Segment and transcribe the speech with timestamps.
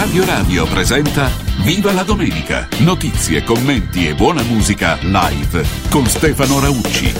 [0.00, 1.28] Radio Radio presenta
[1.64, 2.68] Viva la domenica!
[2.78, 7.12] Notizie, commenti e buona musica live con Stefano Raucci.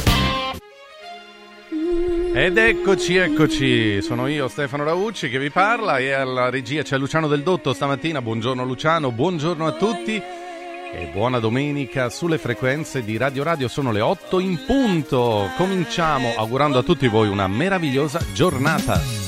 [2.32, 7.26] Ed eccoci, eccoci, sono io Stefano Raucci che vi parla e alla regia c'è Luciano
[7.26, 8.22] Del Dotto stamattina.
[8.22, 13.66] Buongiorno Luciano, buongiorno a tutti e buona domenica sulle frequenze di Radio Radio.
[13.66, 15.50] Sono le 8 in punto.
[15.56, 19.27] Cominciamo augurando a tutti voi una meravigliosa giornata.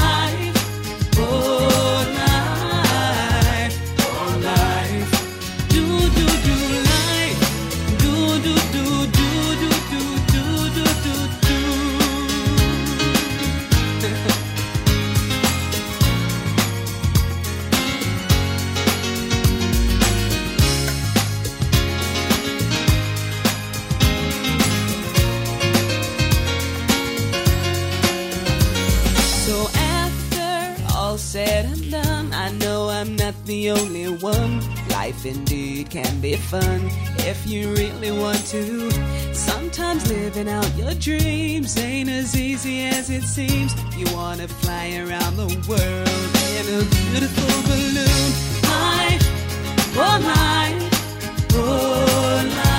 [33.45, 34.61] the only one.
[34.89, 36.81] Life indeed can be fun
[37.19, 38.91] if you really want to.
[39.33, 43.73] Sometimes living out your dreams ain't as easy as it seems.
[43.95, 48.27] You wanna fly around the world in a beautiful balloon.
[48.63, 49.25] Life,
[49.97, 52.70] oh life, oh life,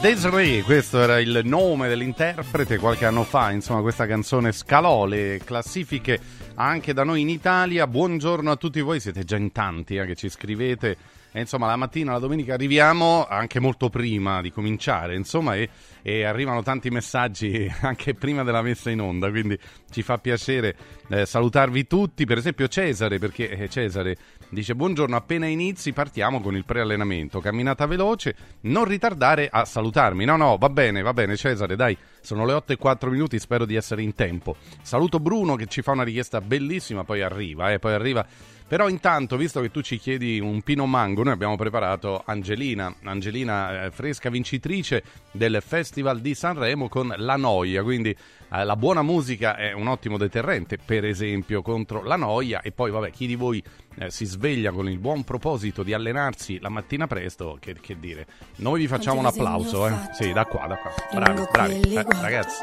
[0.00, 6.18] Desiree, questo era il nome dell'interprete qualche anno fa, insomma questa canzone scalò le classifiche
[6.54, 7.86] anche da noi in Italia.
[7.86, 10.96] Buongiorno a tutti voi, siete già in tanti eh, che ci scrivete.
[11.32, 15.68] E, insomma, la mattina, la domenica arriviamo anche molto prima di cominciare, insomma, e,
[16.02, 19.56] e arrivano tanti messaggi anche prima della messa in onda, quindi
[19.90, 20.76] ci fa piacere
[21.08, 22.24] eh, salutarvi tutti.
[22.24, 24.16] Per esempio Cesare, perché eh, Cesare
[24.48, 30.24] dice buongiorno, appena inizi partiamo con il preallenamento, camminata veloce, non ritardare a salutarmi.
[30.24, 33.64] No, no, va bene, va bene Cesare, dai, sono le 8 e 4 minuti, spero
[33.64, 34.56] di essere in tempo.
[34.82, 38.26] Saluto Bruno che ci fa una richiesta bellissima, poi arriva, eh, poi arriva
[38.70, 43.86] però intanto, visto che tu ci chiedi un pino mango, noi abbiamo preparato Angelina, Angelina
[43.86, 49.56] eh, fresca vincitrice del Festival di Sanremo con La Noia, quindi eh, la buona musica
[49.56, 53.60] è un ottimo deterrente, per esempio, contro la noia e poi vabbè, chi di voi
[53.98, 58.24] eh, si sveglia con il buon proposito di allenarsi la mattina presto, che, che dire.
[58.58, 59.94] Noi vi facciamo un applauso, eh.
[60.12, 60.92] Sì, da qua, da qua.
[61.12, 62.62] Bravi, bravi, eh, ragazzi.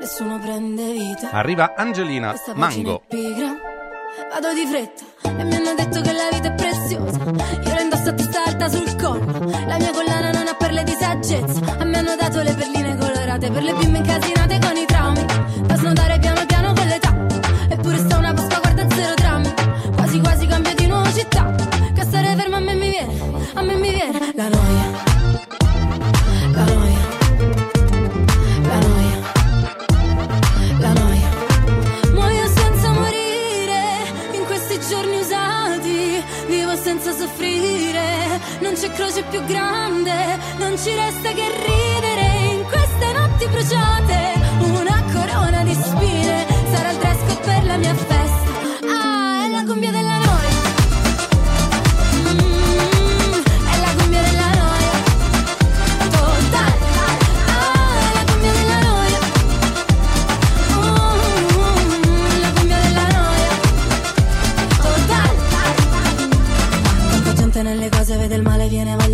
[0.00, 1.30] Nessuno prende vita.
[1.30, 3.04] Arriva Angelina Mango.
[4.30, 7.18] Vado di fretta e mi hanno detto che la vita è preziosa.
[7.18, 9.50] Io la indosso a testa alta sul collo.
[9.66, 10.05] La mia collana
[39.36, 41.85] più grande, non ci resta che ridere.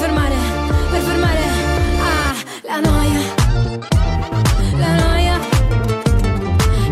[0.00, 0.36] fermare,
[0.90, 1.44] per fermare
[2.08, 3.20] ah, la noia,
[4.82, 5.36] la noia,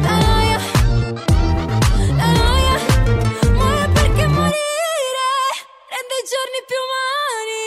[0.07, 0.59] la noia,
[2.21, 2.77] la noia,
[3.57, 5.31] muore perché morire
[5.95, 7.65] rende i giorni più umani,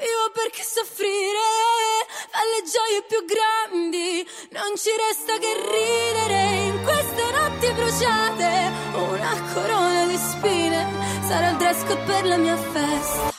[0.00, 1.48] vivo perché soffrire
[2.32, 4.26] fa le gioie più grandi,
[4.56, 8.50] non ci resta che ridere in queste notti bruciate,
[8.94, 10.80] una corona di spine
[11.26, 13.37] sarà il dress code per la mia festa.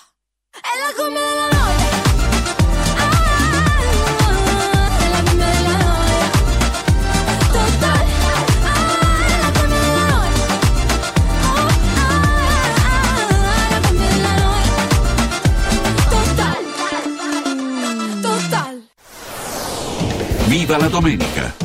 [20.89, 21.58] Domenica.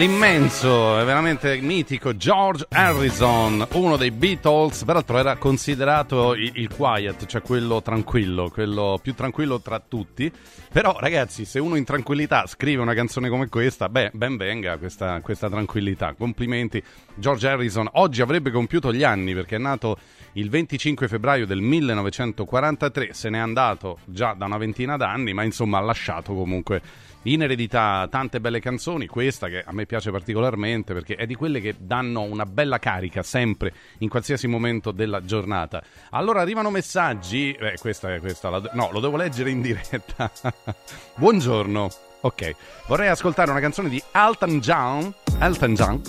[0.00, 7.26] L'immenso e veramente mitico George Harrison, uno dei Beatles, peraltro era considerato il, il quiet,
[7.26, 10.32] cioè quello tranquillo, quello più tranquillo tra tutti.
[10.72, 15.20] Però ragazzi, se uno in tranquillità scrive una canzone come questa, beh, ben venga questa,
[15.20, 16.14] questa tranquillità.
[16.14, 16.82] Complimenti.
[17.16, 19.98] George Harrison oggi avrebbe compiuto gli anni perché è nato
[20.34, 25.76] il 25 febbraio del 1943, se n'è andato già da una ventina d'anni, ma insomma
[25.76, 26.80] ha lasciato comunque
[27.24, 31.60] in eredità tante belle canzoni, questa che a me piace particolarmente perché è di quelle
[31.60, 35.82] che danno una bella carica sempre, in qualsiasi momento della giornata.
[36.10, 40.30] Allora arrivano messaggi, eh, questa è questa, la, no, lo devo leggere in diretta.
[41.16, 41.90] Buongiorno.
[42.22, 42.54] Ok,
[42.86, 45.12] vorrei ascoltare una canzone di Elton John.
[45.38, 46.02] Elton John.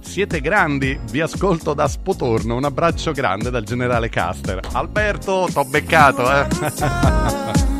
[0.00, 2.56] Siete grandi, vi ascolto da Spotorno.
[2.56, 4.60] Un abbraccio grande dal generale Caster.
[4.72, 7.76] Alberto, t'ho beccato, eh.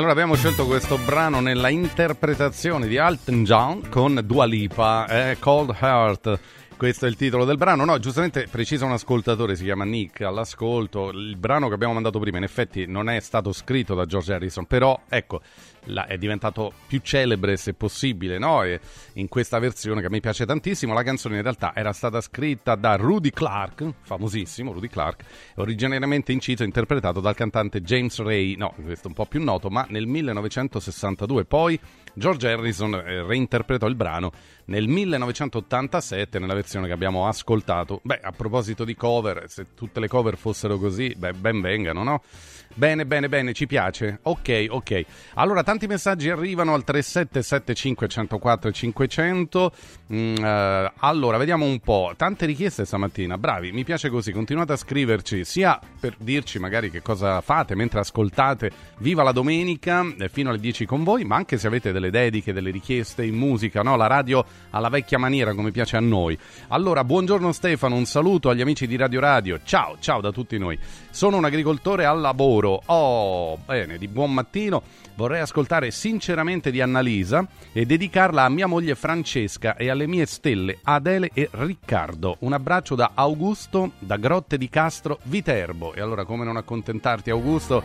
[0.00, 5.76] allora abbiamo scelto questo brano nella interpretazione di Elton John con Dua Lipa, eh, Cold
[5.78, 6.40] Heart.
[6.74, 7.84] Questo è il titolo del brano.
[7.84, 11.10] No, giustamente precisa un ascoltatore, si chiama Nick, all'ascolto.
[11.10, 14.64] Il brano che abbiamo mandato prima in effetti non è stato scritto da George Harrison,
[14.64, 15.42] però ecco,
[15.84, 18.62] la- è diventato più celebre se possibile, no?
[18.62, 18.80] E
[19.14, 22.96] in questa versione che me piace tantissimo, la canzone in realtà era stata scritta da
[22.96, 25.24] Rudy Clark, famosissimo Rudy Clark,
[25.56, 29.86] originariamente inciso e interpretato dal cantante James Ray, no, questo un po' più noto, ma
[29.88, 31.44] nel 1962.
[31.44, 31.78] Poi
[32.14, 34.32] George Harrison eh, reinterpretò il brano
[34.66, 38.00] nel 1987 nella versione che abbiamo ascoltato.
[38.02, 42.22] Beh, a proposito di cover, se tutte le cover fossero così, beh, ben vengano, no?
[42.74, 44.20] Bene, bene, bene, ci piace.
[44.22, 45.04] Ok, ok.
[45.34, 49.72] Allora, tanti messaggi arrivano al 3775 104 500.
[50.12, 52.12] Mm, eh, allora, vediamo un po'.
[52.16, 53.38] Tante richieste stamattina.
[53.38, 54.32] Bravi, mi piace così.
[54.32, 60.04] Continuate a scriverci sia per dirci magari che cosa fate mentre ascoltate Viva la domenica
[60.18, 63.34] eh, fino alle 10 con voi, ma anche se avete delle dediche, delle richieste in
[63.34, 63.96] musica, no?
[63.96, 66.38] La radio alla vecchia maniera come piace a noi.
[66.68, 69.60] Allora, buongiorno Stefano, un saluto agli amici di Radio Radio.
[69.64, 70.78] Ciao, ciao da tutti noi.
[71.10, 72.80] Sono un agricoltore al lavoro.
[72.86, 74.82] Oh, bene, di buon mattino.
[75.16, 80.78] Vorrei ascoltare sinceramente di Annalisa e dedicarla a mia moglie Francesca e alle mie stelle
[80.82, 82.36] Adele e Riccardo.
[82.40, 85.92] Un abbraccio da Augusto da Grotte di Castro Viterbo.
[85.94, 87.82] E allora come non accontentarti Augusto?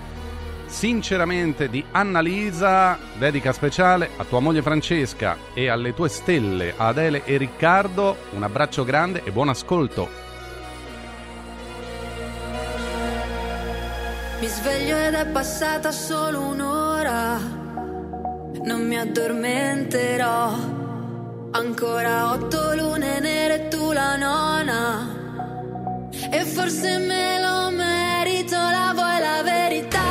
[0.67, 7.38] Sinceramente di Annalisa, dedica speciale a tua moglie Francesca e alle tue stelle Adele e
[7.38, 8.15] Riccardo.
[8.32, 10.25] Un abbraccio grande e buon ascolto.
[14.39, 17.39] Mi sveglio ed è passata solo un'ora.
[18.63, 20.54] Non mi addormenterò.
[21.51, 25.15] Ancora otto lune nere e tu la nona.
[26.32, 30.04] E forse me lo merito, la vuoi la verità?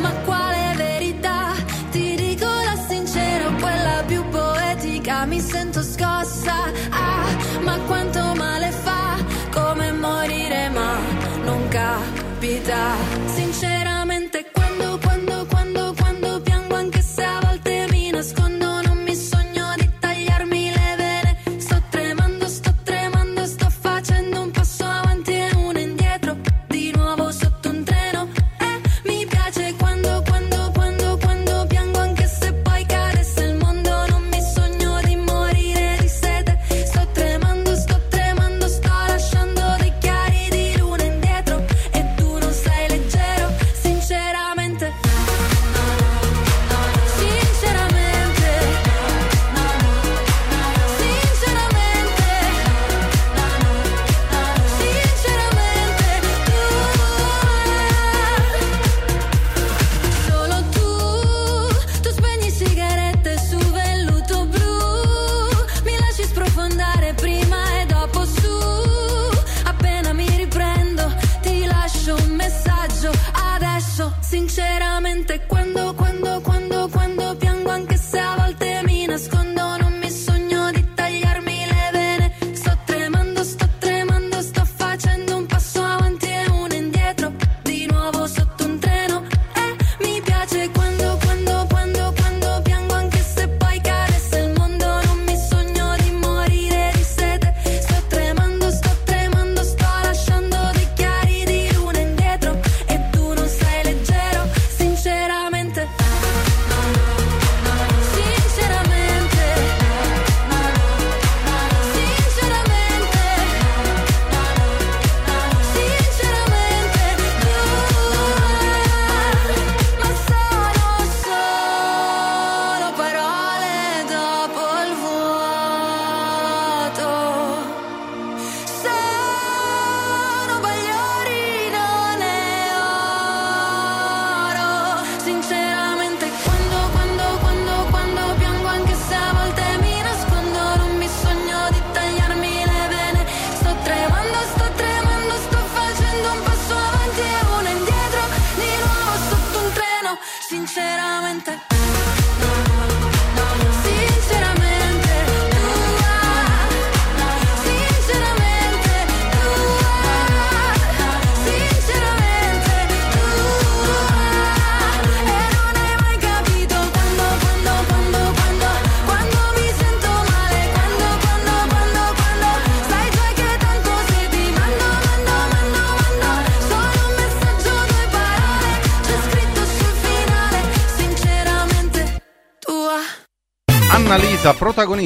[0.00, 1.52] Ma quale verità?
[1.90, 5.26] Ti dico la sincera, quella più poetica.
[5.26, 6.72] Mi sento scossa.
[6.90, 7.26] Ah,
[7.60, 9.16] ma quanto male fa?
[9.50, 10.96] Come morire, ma
[11.44, 12.94] non capita.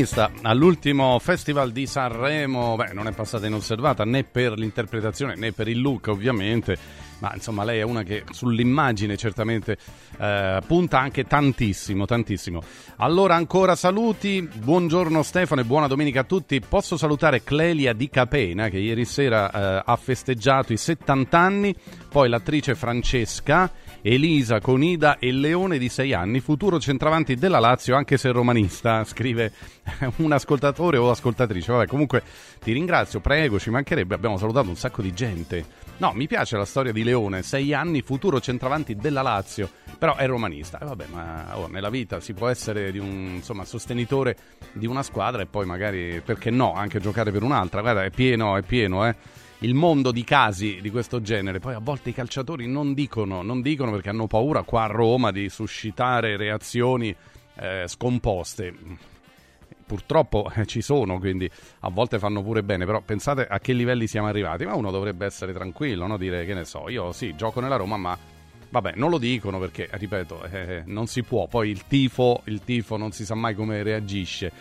[0.01, 5.69] Protagonista all'ultimo Festival di Sanremo, beh, non è passata inosservata né per l'interpretazione né per
[5.69, 6.77] il look, ovviamente,
[7.19, 9.77] ma insomma lei è una che sull'immagine certamente
[10.19, 12.63] eh, punta anche tantissimo, tantissimo.
[12.97, 16.61] Allora ancora saluti, buongiorno Stefano e buona domenica a tutti.
[16.61, 21.75] Posso salutare Clelia Di Capena che ieri sera eh, ha festeggiato i 70 anni,
[22.09, 23.71] poi l'attrice Francesca
[24.03, 29.53] Elisa Conida e Leone di 6 anni, futuro centravanti della Lazio, anche se romanista, scrive
[30.17, 31.71] un ascoltatore o ascoltatrice.
[31.71, 32.23] Vabbè, comunque
[32.61, 35.89] ti ringrazio, prego, ci mancherebbe, abbiamo salutato un sacco di gente.
[35.99, 40.27] No, mi piace la storia di Leone, 6 anni, futuro centravanti della Lazio, però è
[40.27, 40.79] romanista.
[40.79, 44.35] E vabbè, ma oh, nella vita si può essere di un insomma, sostenitore
[44.73, 47.83] di una squadra e poi magari, perché no, anche giocare per un'altra.
[47.83, 49.15] Guarda, è pieno, è pieno, eh
[49.61, 51.59] il mondo di casi di questo genere.
[51.59, 55.31] Poi a volte i calciatori non dicono, non dicono perché hanno paura qua a Roma
[55.31, 57.15] di suscitare reazioni
[57.57, 58.75] eh, scomposte.
[59.85, 64.07] Purtroppo eh, ci sono, quindi a volte fanno pure bene, però pensate a che livelli
[64.07, 64.65] siamo arrivati.
[64.65, 66.17] Ma uno dovrebbe essere tranquillo, no?
[66.17, 68.17] dire che ne so, io sì, gioco nella Roma, ma
[68.71, 71.47] vabbè, non lo dicono perché, ripeto, eh, non si può.
[71.49, 74.53] Poi il tifo, il tifo non si sa mai come reagisce.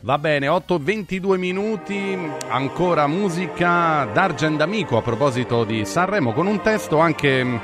[0.00, 2.16] Va bene, 8-22 minuti,
[2.48, 7.56] ancora musica d'Argent Amico a proposito di Sanremo con un testo anche mm,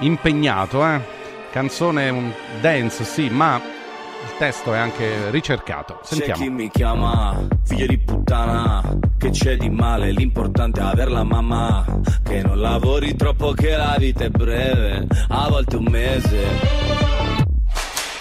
[0.00, 1.00] impegnato, eh?
[1.50, 5.98] canzone dance sì, ma il testo è anche ricercato.
[6.04, 6.34] Sentiamo.
[6.34, 8.80] C'è chi mi chiama figlio di puttana,
[9.18, 11.84] che c'è di male, l'importante è averla mamma,
[12.22, 17.17] che non lavori troppo che la vita è breve, a volte un mese.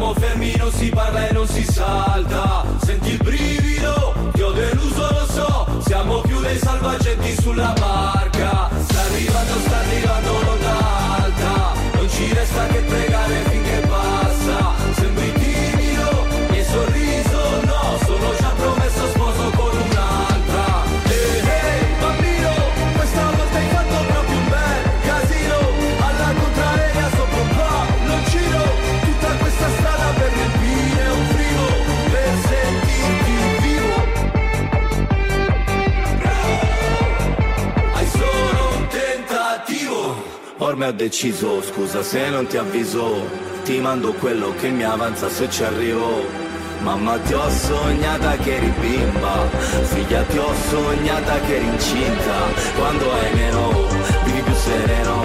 [0.00, 2.64] alta Stiamo fermi, non si parla e non si salta.
[2.82, 5.82] Senti il brivido, ti ho deluso, lo so.
[5.84, 8.70] Siamo più dei salvagenti sulla barca.
[8.82, 11.72] Sta arrivando, sta arrivando l'onda alta.
[11.92, 13.49] Non ci resta che pregare
[40.80, 43.28] Ormai ho deciso, scusa se non ti avviso
[43.64, 46.24] Ti mando quello che mi avanza se ci arrivo.
[46.80, 49.46] Mamma ti ho sognata che eri bimba
[49.92, 52.34] Figlia ti ho sognata che eri incinta.
[52.78, 53.88] Quando hai meno,
[54.24, 55.22] vivi più sereno.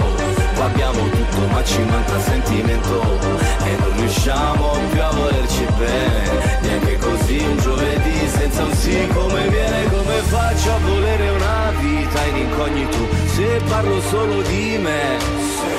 [0.56, 3.18] Qua abbiamo tutto ma ci manca sentimento.
[3.64, 6.58] E non riusciamo più a volerci bene.
[6.60, 12.24] Neanche così un giovedì senza un sì come viene Come faccio a volere una vita
[12.26, 12.98] in incognito.
[13.34, 15.35] Se parlo solo di me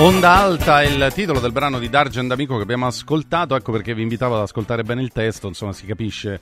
[0.00, 3.92] Onda Alta è il titolo del brano di Dargen D'Amico che abbiamo ascoltato, ecco perché
[3.92, 6.40] vi invitavo ad ascoltare bene il testo, insomma si capisce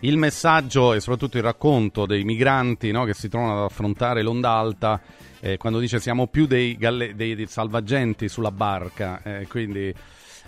[0.00, 4.50] il messaggio e soprattutto il racconto dei migranti no, che si trovano ad affrontare l'onda
[4.50, 5.00] alta
[5.40, 9.92] eh, quando dice siamo più dei, galle- dei- dei salvagenti sulla barca, eh, quindi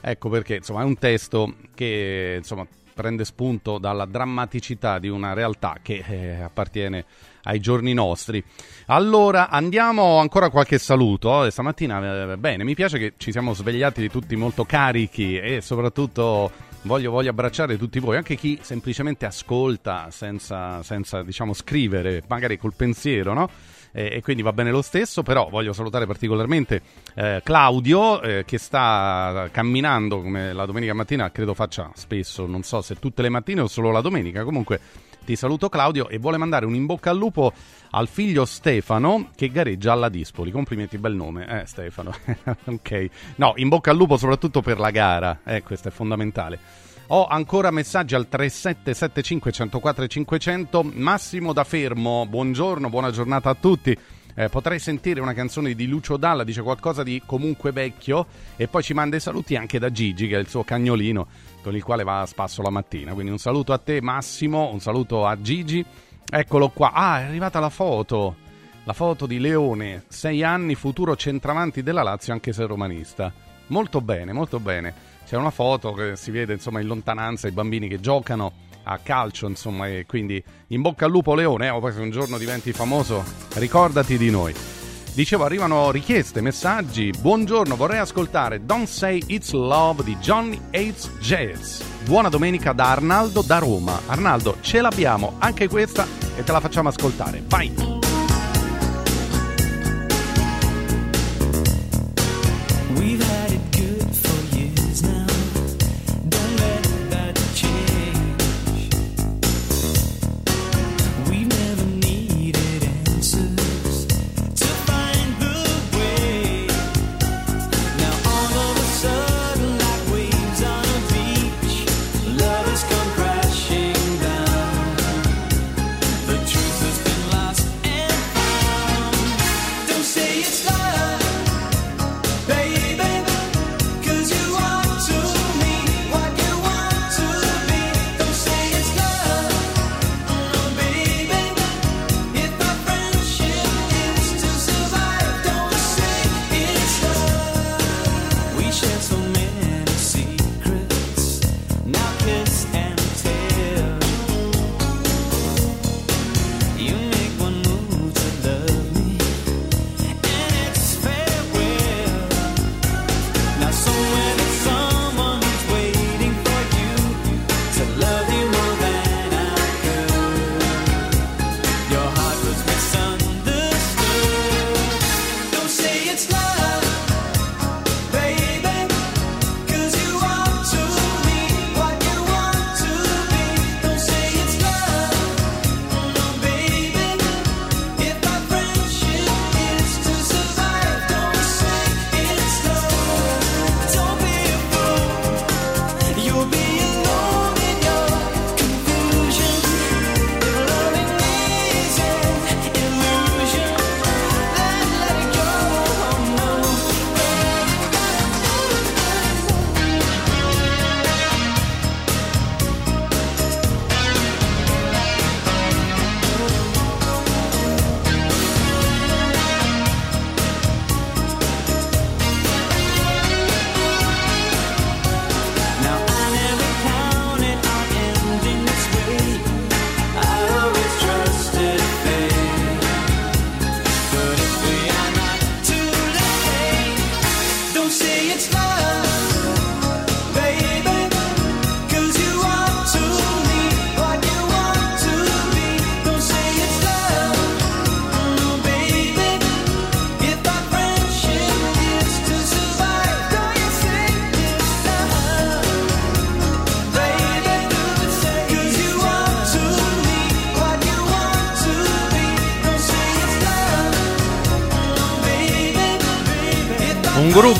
[0.01, 5.77] ecco perché insomma è un testo che insomma prende spunto dalla drammaticità di una realtà
[5.83, 7.05] che eh, appartiene
[7.45, 8.43] ai giorni nostri.
[8.87, 11.45] Allora andiamo ancora qualche saluto.
[11.45, 16.51] Eh, Stamattina, eh, bene, mi piace che ci siamo svegliati tutti molto carichi e soprattutto
[16.83, 22.75] voglio, voglio abbracciare tutti voi, anche chi semplicemente ascolta senza, senza diciamo, scrivere, magari col
[22.75, 23.49] pensiero, no?
[23.93, 26.83] Eh, e quindi va bene lo stesso, però voglio salutare particolarmente
[27.15, 32.81] eh, Claudio eh, che sta camminando come la domenica mattina, credo faccia spesso, non so
[32.81, 34.81] se tutte le mattine o solo la domenica, comunque
[35.25, 37.53] ti saluto Claudio e vuole mandare un in bocca al lupo
[37.91, 40.51] al figlio Stefano che gareggia alla Dispoli.
[40.51, 42.13] Complimenti, bel nome, eh Stefano.
[42.65, 43.09] ok.
[43.37, 46.82] No, in bocca al lupo soprattutto per la gara, eh, questo è fondamentale.
[47.15, 50.83] Ho ancora messaggi al 3775 104 500.
[50.95, 53.95] Massimo da Fermo, buongiorno, buona giornata a tutti.
[54.35, 58.83] Eh, potrei sentire una canzone di Lucio Dalla, dice qualcosa di comunque vecchio, e poi
[58.83, 61.27] ci manda i saluti anche da Gigi, che è il suo cagnolino,
[61.63, 63.13] con il quale va a spasso la mattina.
[63.13, 65.85] Quindi un saluto a te, Massimo, un saluto a Gigi.
[66.31, 66.93] Eccolo qua.
[66.95, 68.37] Ah, è arrivata la foto.
[68.85, 73.31] La foto di Leone, 6 anni, futuro centravanti della Lazio, anche se romanista.
[73.67, 75.12] Molto bene, molto bene.
[75.33, 79.47] C'è una foto che si vede insomma in lontananza i bambini che giocano a calcio,
[79.47, 83.25] insomma, e quindi in bocca al lupo Leone, o poi se un giorno diventi famoso,
[83.55, 84.55] ricordati di noi.
[85.15, 87.13] Dicevo, arrivano richieste, messaggi.
[87.19, 91.81] Buongiorno, vorrei ascoltare Don't Say It's Love di Johnny Hates Jazz.
[92.05, 94.03] Buona domenica da Arnaldo da Roma.
[94.09, 97.43] Arnaldo, ce l'abbiamo anche questa e te la facciamo ascoltare.
[97.47, 97.73] Vai!
[102.97, 103.42] We've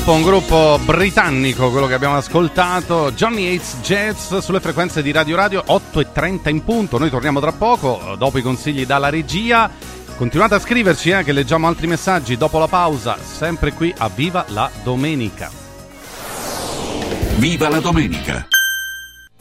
[0.03, 5.35] gruppo, un gruppo britannico, quello che abbiamo ascoltato, Johnny Hates Jazz sulle frequenze di Radio
[5.37, 6.97] Radio 8.30 in punto.
[6.97, 9.69] Noi torniamo tra poco, dopo i consigli dalla regia.
[10.17, 14.45] Continuate a scriverci, eh, che leggiamo altri messaggi dopo la pausa, sempre qui a Viva
[14.49, 15.49] la Domenica.
[17.37, 18.47] Viva la domenica!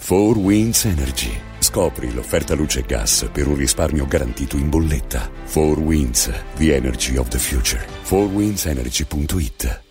[0.05, 1.41] 4 Winds Energy.
[1.59, 5.29] Scopri l'offerta luce e gas per un risparmio garantito in bolletta.
[5.53, 7.85] 4 Winds, the energy of the future.
[8.05, 9.91] 4windsenergy.it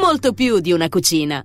[0.00, 1.44] molto più di una cucina.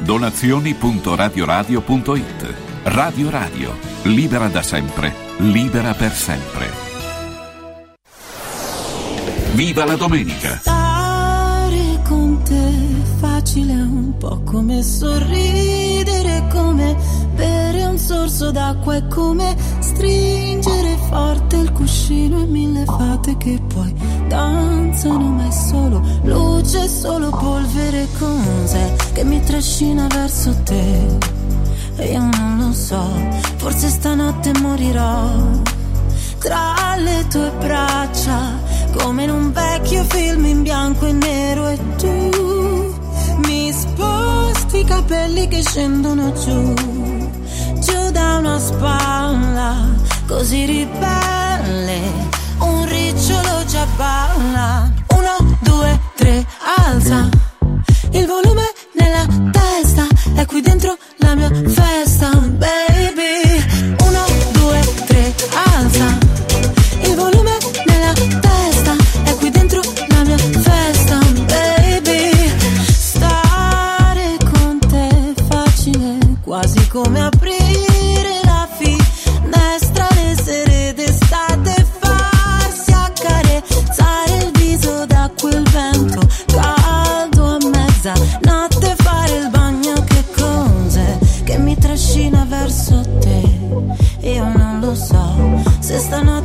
[0.00, 6.70] Donazioni.radioradio.it Radio Radio, libera da sempre, libera per sempre.
[9.52, 10.58] Viva la domenica!
[10.58, 12.70] Stare con te
[13.18, 16.96] facile è un po' come sorridere, come
[18.18, 23.94] sorso d'acqua, è come stringere forte il cuscino e mille fate che poi
[24.26, 31.16] danzano, ma è solo luce, è solo polvere cos'è che mi trascina verso te.
[31.96, 33.08] E io non lo so,
[33.56, 35.30] forse stanotte morirò
[36.38, 38.58] tra le tue braccia,
[38.96, 42.94] come in un vecchio film in bianco e nero e tu
[43.46, 47.17] mi sposti i capelli che scendono giù,
[48.36, 49.88] una spalla,
[50.26, 52.00] così ribelle,
[52.58, 57.28] un ricciolo già balla, uno, due, tre, alza,
[58.12, 63.47] il volume nella testa, è qui dentro la mia festa, baby,
[94.88, 95.34] lo so
[95.80, 96.37] se stanno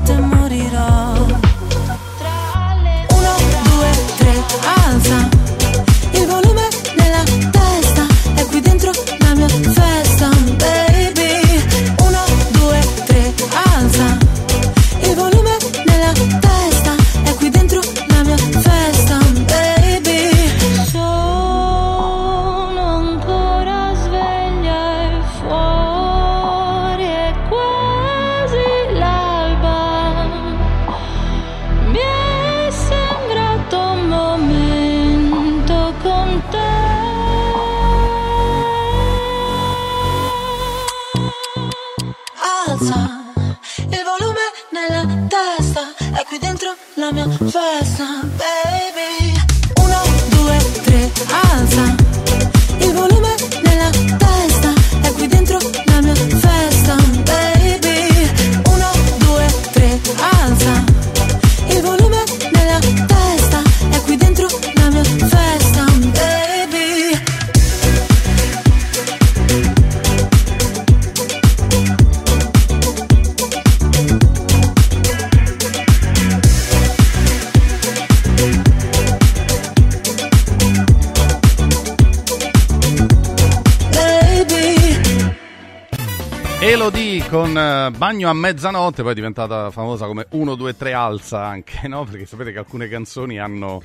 [88.13, 92.03] Bagno a mezzanotte, poi è diventata famosa come 1, 2, 3 alza anche, no?
[92.03, 93.81] Perché sapete che alcune canzoni hanno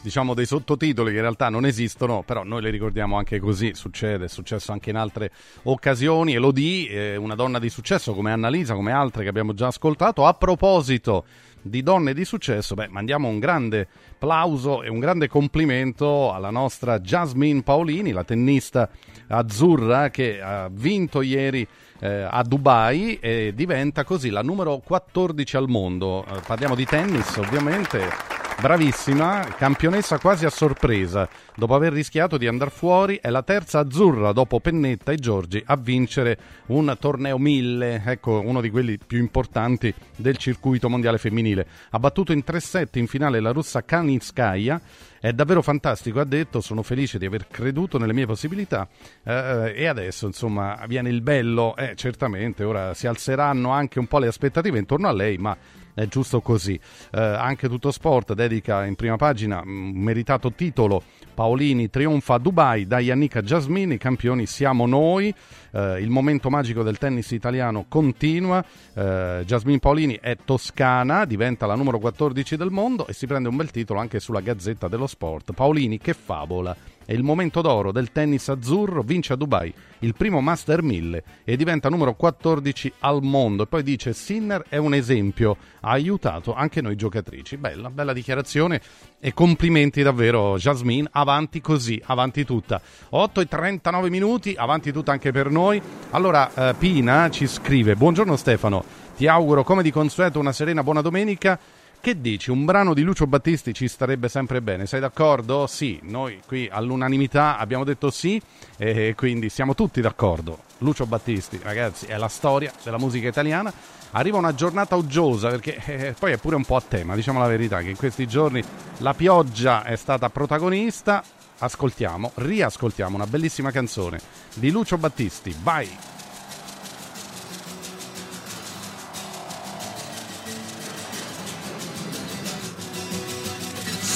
[0.00, 4.24] diciamo dei sottotitoli che in realtà non esistono, però noi le ricordiamo anche così, succede,
[4.24, 5.30] è successo anche in altre
[5.64, 6.32] occasioni.
[6.32, 10.24] Elodie, eh, una donna di successo come Annalisa, come altre che abbiamo già ascoltato.
[10.24, 11.26] A proposito
[11.60, 16.98] di donne di successo, beh, mandiamo un grande plauso e un grande complimento alla nostra
[16.98, 18.88] Jasmine Paolini, la tennista
[19.28, 21.68] azzurra che ha vinto ieri
[21.98, 26.24] eh, a Dubai e diventa così la numero 14 al mondo.
[26.24, 28.36] Eh, parliamo di tennis, ovviamente.
[28.58, 31.28] Bravissima, campionessa quasi a sorpresa.
[31.54, 35.76] Dopo aver rischiato di andare fuori, è la terza azzurra dopo Pennetta e Giorgi a
[35.76, 36.38] vincere
[36.68, 41.66] un torneo 1000, ecco uno di quelli più importanti del circuito mondiale femminile.
[41.90, 44.80] Ha battuto in 3 set in finale la russa Kanitskaya.
[45.26, 48.86] È davvero fantastico, ha detto, sono felice di aver creduto nelle mie possibilità
[49.24, 54.20] eh, e adesso insomma viene il bello, eh, certamente ora si alzeranno anche un po'
[54.20, 55.56] le aspettative intorno a lei, ma
[55.96, 56.78] è giusto così.
[57.10, 62.86] Eh, anche Tutto Sport dedica in prima pagina un meritato titolo Paolini trionfa a Dubai
[62.86, 65.34] da Yannicka Jasmine, i campioni siamo noi.
[65.70, 68.64] Eh, il momento magico del tennis italiano continua.
[68.94, 69.44] Eh,
[69.80, 74.00] Paolini è toscana, diventa la numero 14 del mondo e si prende un bel titolo
[74.00, 75.52] anche sulla Gazzetta dello Sport.
[75.52, 76.95] Paolini che favola.
[77.06, 81.56] È il momento d'oro del tennis azzurro, vince a Dubai il primo Master 1000 e
[81.56, 83.62] diventa numero 14 al mondo.
[83.62, 87.56] E poi dice Sinner è un esempio, ha aiutato anche noi giocatrici.
[87.56, 88.80] Bella, bella dichiarazione
[89.20, 92.80] e complimenti davvero Jasmine, avanti così, avanti tutta.
[93.10, 95.80] 8 e 39 minuti, avanti tutta anche per noi.
[96.10, 98.84] Allora eh, Pina ci scrive, buongiorno Stefano,
[99.16, 101.58] ti auguro come di consueto una serena buona domenica.
[102.06, 102.52] Che dici?
[102.52, 105.66] Un brano di Lucio Battisti ci starebbe sempre bene, sei d'accordo?
[105.66, 108.40] Sì, noi qui all'unanimità abbiamo detto sì
[108.76, 110.56] e quindi siamo tutti d'accordo.
[110.78, 113.72] Lucio Battisti, ragazzi, è la storia della musica italiana.
[114.12, 117.48] Arriva una giornata uggiosa perché eh, poi è pure un po' a tema, diciamo la
[117.48, 118.62] verità, che in questi giorni
[118.98, 121.24] la pioggia è stata protagonista.
[121.58, 124.20] Ascoltiamo, riascoltiamo una bellissima canzone
[124.54, 125.52] di Lucio Battisti.
[125.60, 125.88] Vai!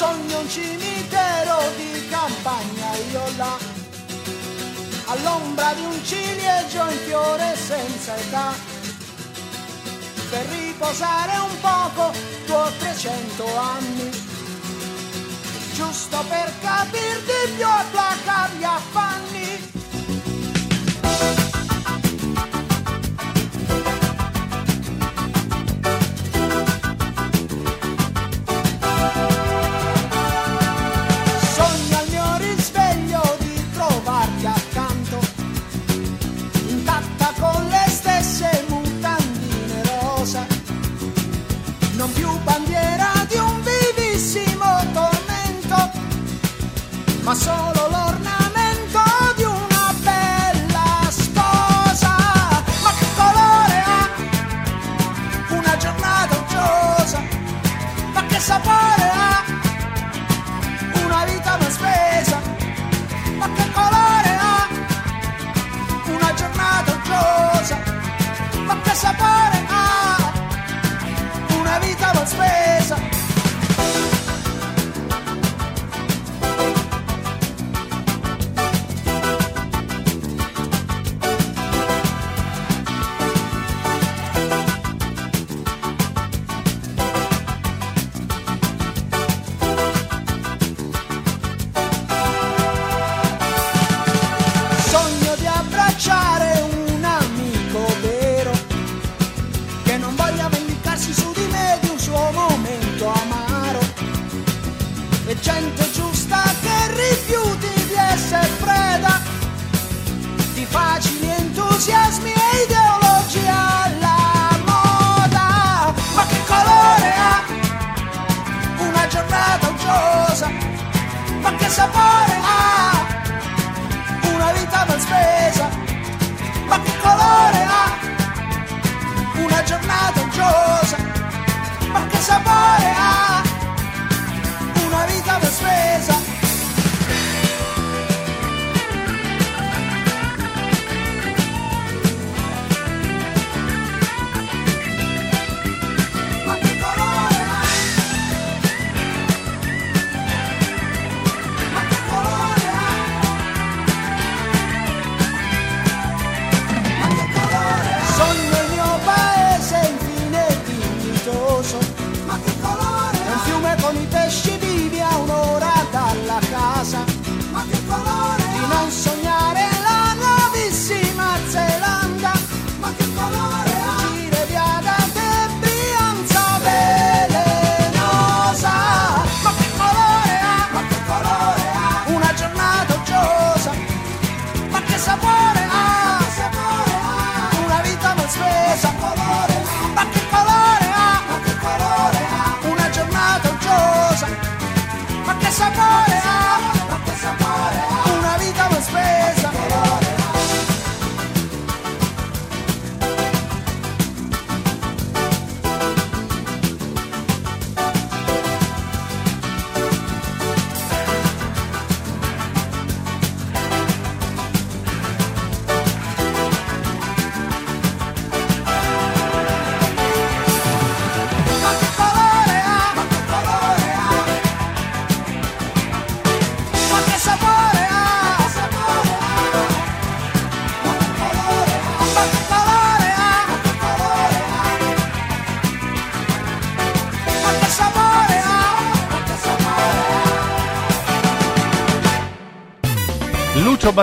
[0.01, 3.59] Sogno un cimitero di campagna io là,
[5.05, 8.55] all'ombra di un ciliegio in fiore senza età,
[10.31, 12.13] per riposare un poco
[12.47, 14.11] tuoi 300 anni,
[15.75, 19.80] giusto per capirti più e placare gli affanni.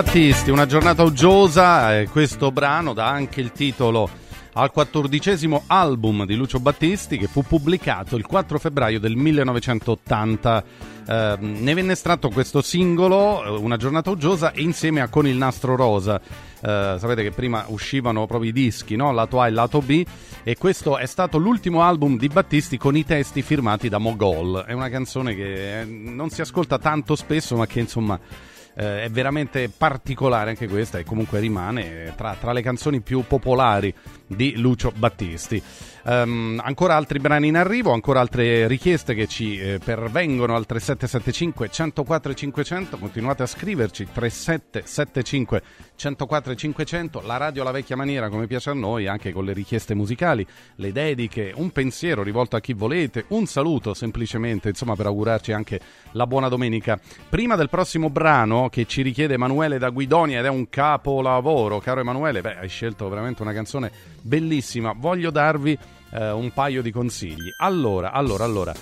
[0.00, 4.08] Battisti, una giornata uggiosa, eh, questo brano dà anche il titolo
[4.52, 10.64] al quattordicesimo album di Lucio Battisti che fu pubblicato il 4 febbraio del 1980.
[11.04, 15.74] Eh, ne venne estratto questo singolo, eh, Una giornata uggiosa, insieme a Con il nastro
[15.74, 16.20] rosa.
[16.20, 19.10] Eh, sapete che prima uscivano proprio i dischi, no?
[19.10, 20.04] lato A e lato B,
[20.44, 24.62] e questo è stato l'ultimo album di Battisti con i testi firmati da Mogol.
[24.64, 28.46] È una canzone che eh, non si ascolta tanto spesso, ma che insomma
[28.78, 33.92] eh, è veramente particolare anche questa e comunque rimane tra, tra le canzoni più popolari
[34.26, 35.60] di Lucio Battisti.
[36.08, 41.68] Ehm, ancora altri brani in arrivo, ancora altre richieste che ci eh, pervengono al 3775
[41.68, 42.96] 104 500.
[42.96, 45.62] Continuate a scriverci 3775
[45.94, 47.20] 104 500.
[47.26, 50.46] La radio alla vecchia maniera, come piace a noi, anche con le richieste musicali,
[50.76, 55.78] le dediche, un pensiero rivolto a chi volete, un saluto semplicemente, insomma, per augurarci anche
[56.12, 56.98] la buona domenica.
[57.28, 62.00] Prima del prossimo brano che ci richiede Emanuele da Guidonia ed è un capolavoro, caro
[62.00, 63.92] Emanuele, beh, hai scelto veramente una canzone
[64.22, 64.94] bellissima.
[64.96, 65.78] Voglio darvi
[66.12, 67.50] eh, un paio di consigli.
[67.58, 68.74] Allora, allora, allora.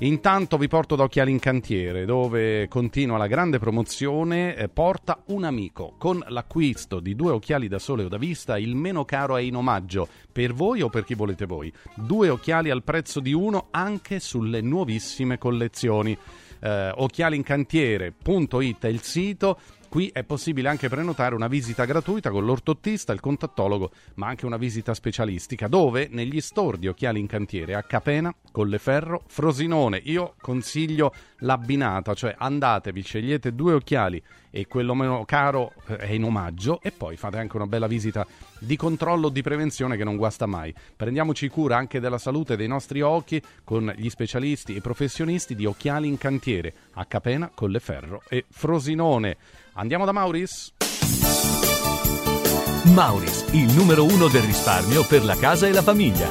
[0.00, 5.42] Intanto vi porto da Occhiali in Cantiere, dove continua la grande promozione eh, Porta un
[5.42, 5.94] amico.
[5.98, 9.56] Con l'acquisto di due occhiali da sole o da vista, il meno caro è in
[9.56, 11.72] omaggio per voi o per chi volete voi.
[11.94, 16.16] Due occhiali al prezzo di uno anche sulle nuovissime collezioni.
[16.60, 19.58] Eh, occhialincantiere.it è il sito.
[19.88, 24.58] Qui è possibile anche prenotare una visita gratuita con l'ortottista, il contattologo, ma anche una
[24.58, 30.02] visita specialistica, dove negli store di occhiali in cantiere a Capena, Colleferro, Frosinone.
[30.04, 36.24] Io consiglio l'abbinata, cioè andatevi, scegliete due occhiali e quello meno caro eh, è in
[36.24, 38.26] omaggio e poi fate anche una bella visita
[38.58, 40.74] di controllo di prevenzione che non guasta mai.
[40.96, 46.08] Prendiamoci cura anche della salute dei nostri occhi con gli specialisti e professionisti di occhiali
[46.08, 49.36] in cantiere a Capena, Colleferro e Frosinone.
[49.80, 50.72] Andiamo da Mauris?
[52.92, 56.28] Mauris, il numero uno del risparmio per la casa e la famiglia.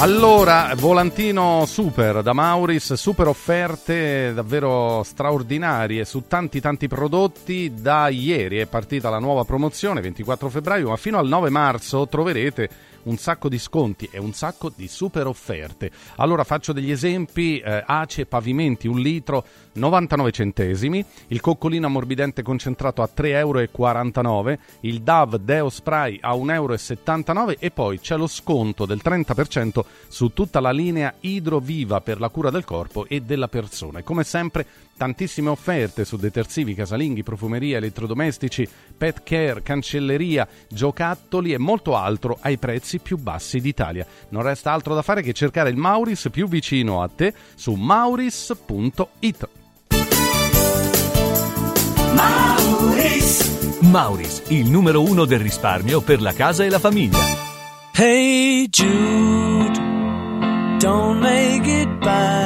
[0.00, 7.72] Allora, volantino super da Mauris, super offerte davvero straordinarie su tanti tanti prodotti.
[7.74, 12.68] Da ieri è partita la nuova promozione, 24 febbraio, ma fino al 9 marzo troverete
[13.06, 15.90] un sacco di sconti e un sacco di super offerte.
[16.16, 23.02] Allora faccio degli esempi, eh, Ace Pavimenti, un litro, 99 centesimi, il coccolino ammorbidente concentrato
[23.02, 28.86] a 3,49 euro, il Dove Deo Spray a 1,79 euro e poi c'è lo sconto
[28.86, 33.98] del 30% su tutta la linea Idroviva per la cura del corpo e della persona.
[33.98, 34.66] E come sempre
[34.96, 38.66] Tantissime offerte su detersivi, casalinghi, profumeria, elettrodomestici,
[38.96, 44.06] pet care, cancelleria, giocattoli e molto altro ai prezzi più bassi d'Italia.
[44.30, 49.48] Non resta altro da fare che cercare il Mauris più vicino a te su mauris.it.
[52.14, 53.80] Mauris.
[53.80, 57.18] Mauris, il numero uno del risparmio per la casa e la famiglia.
[57.92, 59.78] Hey Jude,
[60.78, 62.45] don't make it bad.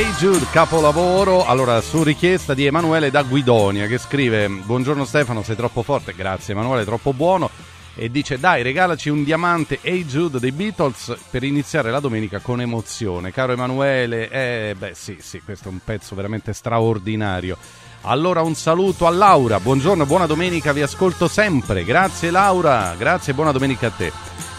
[0.00, 1.44] Hey Jude, capolavoro.
[1.44, 6.14] Allora, su richiesta di Emanuele da Guidonia che scrive: Buongiorno Stefano, sei troppo forte.
[6.14, 7.50] Grazie Emanuele, troppo buono.
[7.94, 12.62] E dice: Dai, regalaci un diamante Hey Jude dei Beatles per iniziare la domenica con
[12.62, 13.30] emozione.
[13.30, 17.58] Caro Emanuele, eh, beh, sì, sì, questo è un pezzo veramente straordinario.
[18.02, 21.84] Allora un saluto a Laura, buongiorno, buona domenica, vi ascolto sempre.
[21.84, 24.10] Grazie Laura, grazie e buona domenica a te.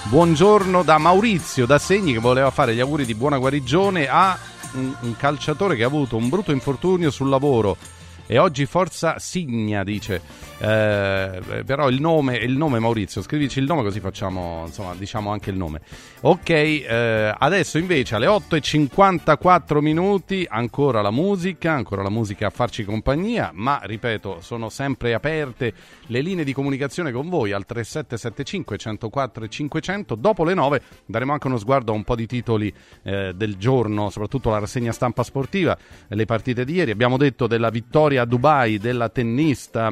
[0.04, 4.38] Buongiorno da Maurizio da Segni che voleva fare gli auguri di buona guarigione a
[4.74, 7.78] un, un calciatore che ha avuto un brutto infortunio sul lavoro.
[8.26, 10.22] E oggi forza Signa dice
[10.62, 15.50] eh, però il nome, il nome Maurizio scrivici il nome così facciamo insomma diciamo anche
[15.50, 15.82] il nome.
[16.22, 22.84] Ok eh, adesso invece alle 8.54 minuti ancora la musica ancora la musica a farci
[22.84, 25.74] compagnia ma ripeto sono sempre aperte
[26.08, 31.34] le linee di comunicazione con voi al 3775 104 e 500 dopo le 9 daremo
[31.34, 35.24] anche uno sguardo a un po' di titoli eh, del giorno soprattutto la rassegna stampa
[35.24, 36.92] sportiva le partite di ieri.
[36.92, 39.90] Abbiamo detto della vittoria a Dubai della tennista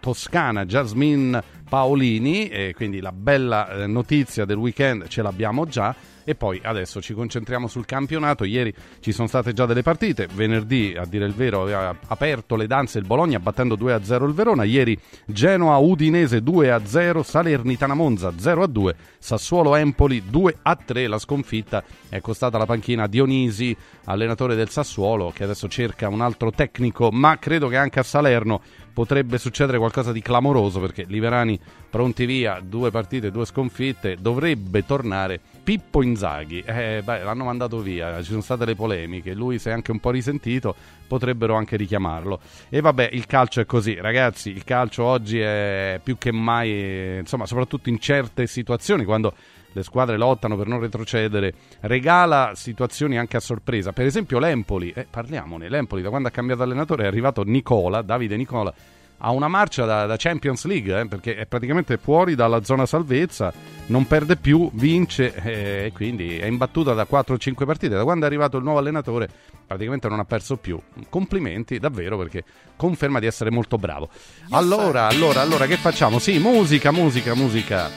[0.00, 5.94] toscana Jasmine Paolini, e quindi la bella eh, notizia del weekend ce l'abbiamo già.
[6.28, 8.44] E poi adesso ci concentriamo sul campionato.
[8.44, 10.28] Ieri ci sono state già delle partite.
[10.30, 14.64] Venerdì, a dire il vero, aveva aperto le danze il Bologna battendo 2-0 il Verona.
[14.64, 21.08] Ieri Genoa Udinese 2-0, Salernitana Monza 0-2, Sassuolo Empoli 2-3.
[21.08, 23.74] La sconfitta è costata la panchina Dionisi,
[24.04, 28.60] allenatore del Sassuolo, che adesso cerca un altro tecnico, ma credo che anche a Salerno
[28.92, 31.56] potrebbe succedere qualcosa di clamoroso perché Liverani
[31.88, 36.62] pronti via, due partite, due sconfitte, dovrebbe tornare Pippo Inzaghi.
[36.64, 40.00] Eh, beh, l'hanno mandato via, ci sono state le polemiche, lui si è anche un
[40.00, 40.74] po' risentito,
[41.06, 42.40] potrebbero anche richiamarlo.
[42.70, 47.44] E vabbè, il calcio è così, ragazzi, il calcio oggi è più che mai, insomma,
[47.44, 49.34] soprattutto in certe situazioni, quando
[49.70, 53.92] le squadre lottano per non retrocedere, regala situazioni anche a sorpresa.
[53.92, 58.38] Per esempio l'Empoli, eh, parliamone, l'Empoli da quando ha cambiato allenatore è arrivato Nicola, Davide
[58.38, 58.72] Nicola,
[59.18, 63.52] ha una marcia da, da Champions League, eh, perché è praticamente fuori dalla zona salvezza,
[63.86, 67.94] non perde più, vince eh, e quindi è imbattuta da 4-5 partite.
[67.94, 69.28] Da quando è arrivato il nuovo allenatore
[69.66, 70.80] praticamente non ha perso più.
[71.08, 72.44] Complimenti davvero perché
[72.76, 74.08] conferma di essere molto bravo.
[74.50, 76.18] Allora, allora, allora, che facciamo?
[76.18, 77.90] Sì, musica, musica, musica.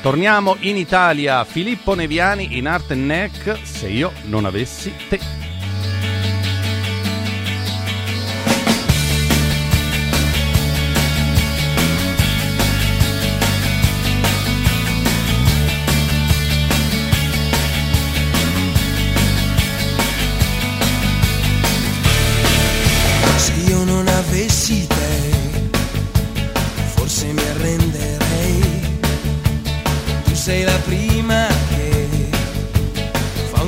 [0.00, 5.51] Torniamo in Italia, Filippo Neviani in Art Neck, se io non avessi te.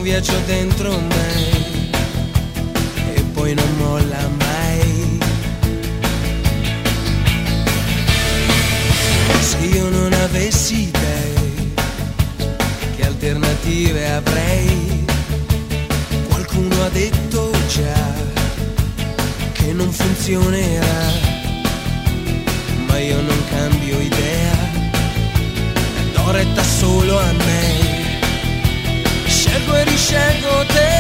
[0.05, 1.33] Viaggio dentro me
[3.15, 5.19] e poi non molla mai.
[9.41, 11.33] Se io non avessi te,
[12.97, 15.07] che alternative avrei?
[16.29, 18.13] Qualcuno ha detto già
[19.55, 21.13] che non funzionerà,
[22.89, 24.57] ma io non cambio idea,
[26.13, 27.74] do retta solo a me,
[29.97, 30.93] scelgo e te.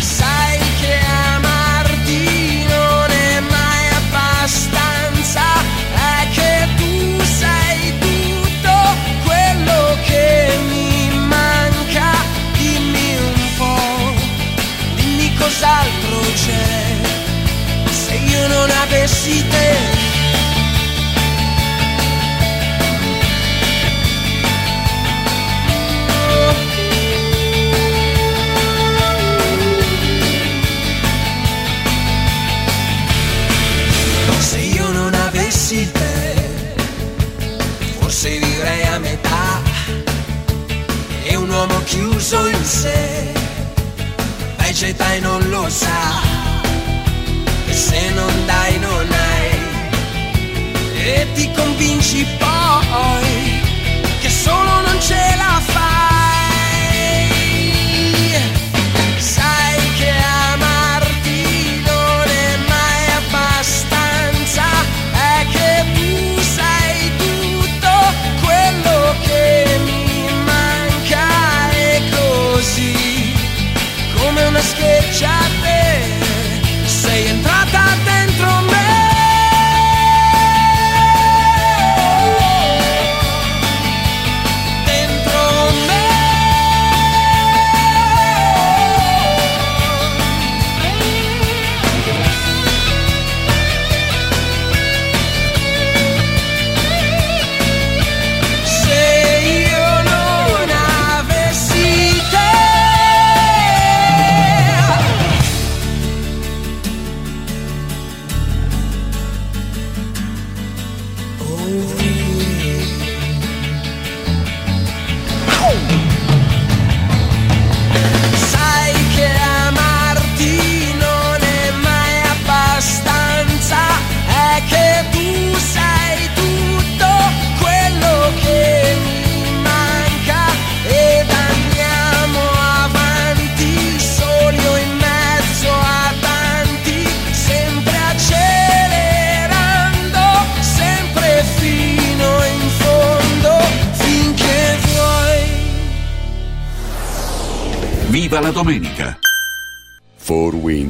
[0.00, 0.98] Sai che
[1.34, 5.44] amarti non è mai abbastanza,
[5.94, 8.74] è che tu sei tutto
[9.24, 12.10] quello che mi manca,
[12.52, 14.14] dimmi un po'.
[14.96, 16.96] Dimmi cos'altro c'è
[17.90, 19.95] se io non avessi te.
[41.66, 43.36] Uomo chiuso in sé
[44.76, 46.20] vegeta e non lo sa.
[47.66, 49.50] E se non dai non hai.
[50.92, 53.60] E ti convinci poi
[54.20, 55.75] che solo non ce la fai.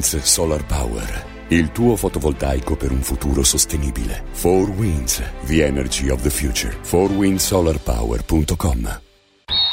[0.07, 1.25] Winds Solar Power.
[1.49, 4.23] Il tuo fotovoltaico per un futuro sostenibile.
[4.39, 6.77] 4 Winds, the energy of the future.
[6.81, 9.01] 4windsolarpower.com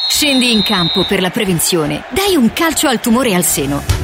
[0.09, 2.03] Scendi in campo per la prevenzione.
[2.11, 4.04] Dai un calcio al tumore al seno.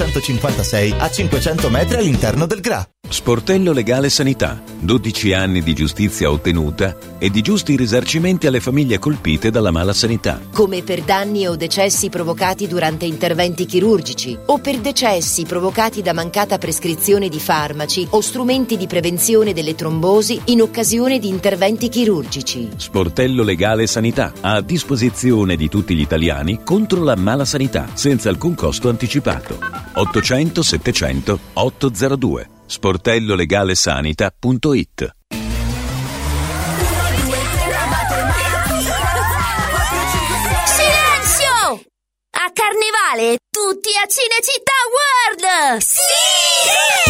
[0.00, 2.88] 956 a 500 metri all'interno del GRA.
[3.06, 4.62] Sportello Legale Sanità.
[4.78, 10.40] 12 anni di giustizia ottenuta e di giusti risarcimenti alle famiglie colpite dalla mala sanità.
[10.52, 16.56] come per danni o decessi provocati durante interventi chirurgici o per decessi provocati da mancata
[16.56, 22.70] prescrizione di farmaci o strumenti di prevenzione delle trombosi in occasione di interventi chirurgici.
[22.76, 24.32] Sportello Legale Sanità.
[24.40, 29.58] A disposizione di tutti gli italiani contro la mala sanità, senza alcun costo anticipato.
[29.92, 32.46] 800 700 802.
[32.66, 35.10] sportellolegalesanita.it
[40.66, 41.82] Silenzio!
[42.30, 45.80] A Carnevale tutti a Cinecittà World!
[45.82, 47.09] Sì!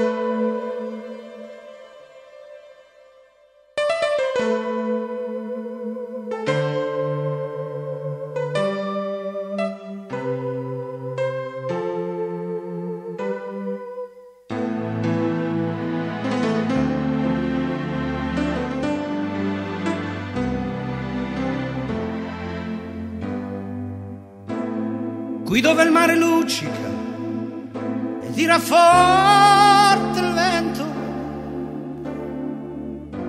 [28.71, 30.85] Forte il vento,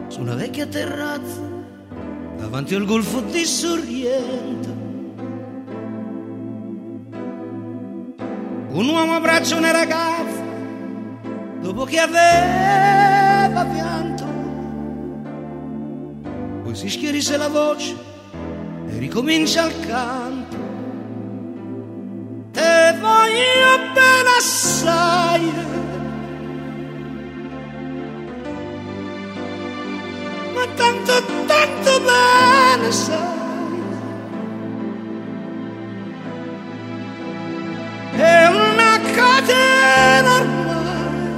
[0.06, 1.40] su una vecchia terrazza
[2.36, 4.70] davanti al golfo di Sorrento.
[8.68, 10.42] Un uomo abbraccia una ragazza
[11.60, 14.24] dopo che aveva pianto.
[16.62, 17.96] Poi si schierisse la voce
[18.86, 20.41] e ricomincia il canto.
[22.92, 25.52] Te voglio bene assai.
[30.54, 31.12] Ma tanto,
[31.46, 33.80] tanto bene sai.
[38.10, 41.30] È una catena ormai.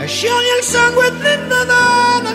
[0.00, 2.34] E scioglie il sangue dentro da una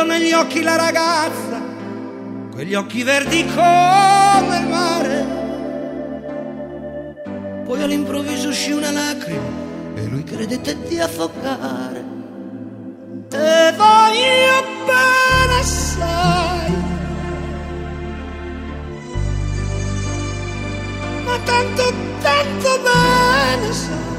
[0.00, 1.60] guardò negli occhi la ragazza,
[2.52, 5.38] quegli occhi verdi come il mare.
[7.64, 9.58] Poi all'improvviso uscì una lacrima
[9.94, 12.04] e lui credette di affogare.
[13.28, 16.74] Te voglio bene assai,
[21.24, 24.09] ma tanto, tanto bene sai.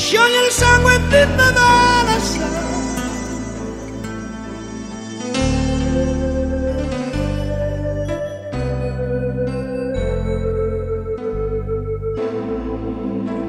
[0.00, 2.68] Scioglie il sangue di Natale sai.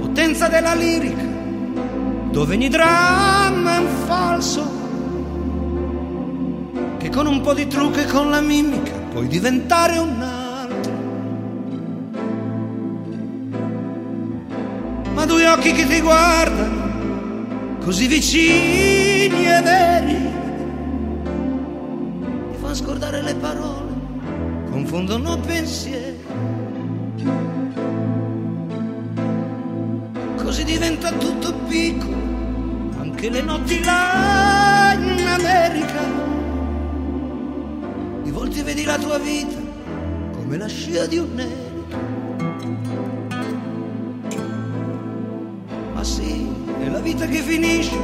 [0.02, 1.24] Potenza della lirica
[2.32, 4.80] dove ogni dramma è un falso
[6.98, 10.31] che con un po' di trucco e con la mimica puoi diventare un
[15.32, 20.30] due occhi che ti guardano, così vicini e veri,
[22.52, 23.94] ti fanno scordare le parole,
[24.70, 26.20] confondono pensieri.
[30.36, 32.18] Così diventa tutto piccolo,
[33.00, 36.20] anche le notti là in America
[38.22, 39.60] di volte vedi la tua vita
[40.34, 41.70] come la scia di un'elica.
[41.70, 41.71] Ma
[47.12, 47.98] vita che finisce,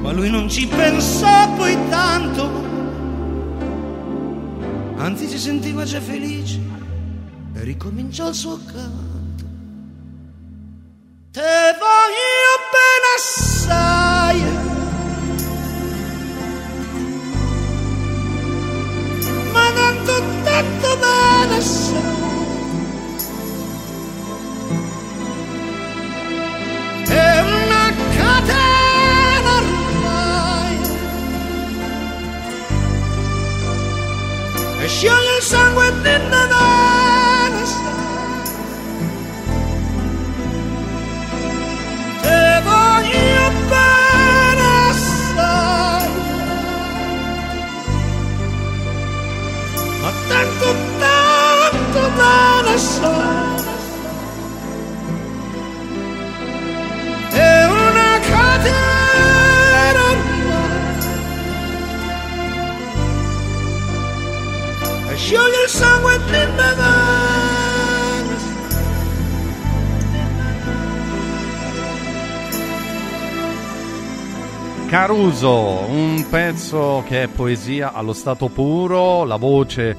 [0.00, 2.64] ma lui non ci pensò poi tanto.
[4.96, 6.58] Anzi si sentiva già felice
[7.52, 9.15] e ricominciò il suo canto.
[65.16, 67.34] Scioglie il sangue di bevere.
[74.88, 79.96] Caruso, un pezzo che è poesia allo stato puro, la voce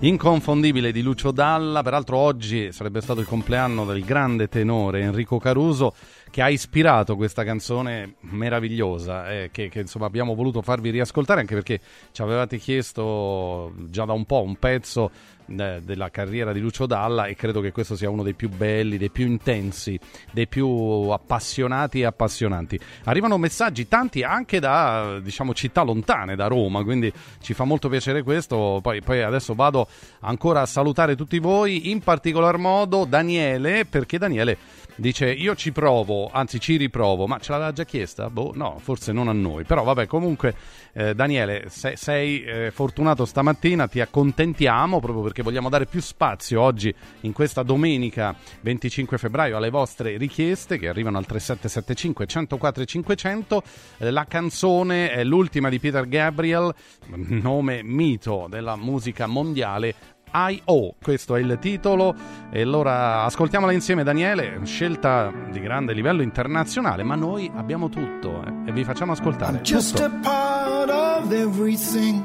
[0.00, 5.92] inconfondibile di Lucio Dalla, peraltro oggi sarebbe stato il compleanno del grande tenore Enrico Caruso
[6.30, 11.54] che ha ispirato questa canzone meravigliosa eh, che, che, insomma abbiamo voluto farvi riascoltare anche
[11.54, 11.80] perché
[12.12, 15.10] ci avevate chiesto già da un po' un pezzo
[15.50, 18.98] eh, della carriera di Lucio Dalla e credo che questo sia uno dei più belli,
[18.98, 19.98] dei più intensi,
[20.30, 22.78] dei più appassionati e appassionanti.
[23.04, 27.10] Arrivano messaggi tanti anche da diciamo città lontane, da Roma, quindi
[27.40, 28.80] ci fa molto piacere questo.
[28.82, 29.88] Poi, poi adesso vado
[30.20, 34.58] ancora a salutare tutti voi, in particolar modo Daniele, perché Daniele
[34.98, 38.28] dice io ci provo, anzi ci riprovo, ma ce l'aveva già chiesta?
[38.30, 40.54] Boh, no, forse non a noi, però vabbè comunque
[40.92, 46.60] eh, Daniele se, sei eh, fortunato stamattina, ti accontentiamo proprio perché vogliamo dare più spazio
[46.60, 53.62] oggi in questa domenica 25 febbraio alle vostre richieste che arrivano al 3775 104 500,
[53.98, 56.74] eh, la canzone è l'ultima di Peter Gabriel,
[57.06, 60.94] nome mito della musica mondiale I.O.
[61.02, 62.14] Questo è il titolo
[62.50, 68.70] e allora ascoltiamola insieme Daniele, scelta di grande livello internazionale, ma noi abbiamo tutto eh,
[68.70, 69.60] e vi facciamo ascoltare.
[69.62, 70.04] Just tutto.
[70.04, 72.22] a part of everything.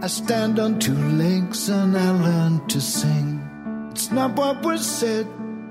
[0.00, 3.40] I stand on two legs and I learn to sing.
[3.90, 5.26] It's not what was said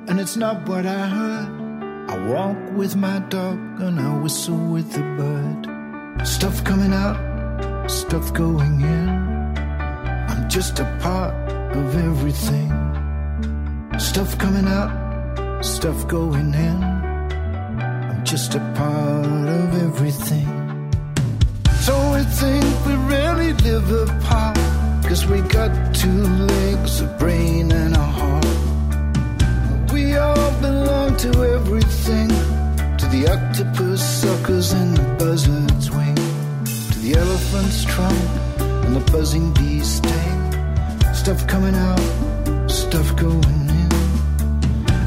[0.07, 1.67] and it's not what I heard.
[2.09, 6.27] I walk with my dog and I whistle with the bird.
[6.27, 9.09] Stuff coming out, stuff going in.
[10.27, 11.33] I'm just a part
[11.75, 12.69] of everything.
[13.99, 16.83] Stuff coming out, stuff going in.
[18.09, 20.47] I'm just a part of everything.
[21.81, 24.57] So we think we really live apart.
[25.07, 26.23] Cause we got two
[26.53, 28.45] legs, a brain, and a heart.
[29.93, 32.29] We all belong to everything.
[32.97, 36.15] To the octopus suckers and the buzzard's wing.
[36.91, 38.19] To the elephant's trunk
[38.85, 40.46] and the buzzing bee's sting.
[41.27, 43.91] Stuff coming out, stuff going in.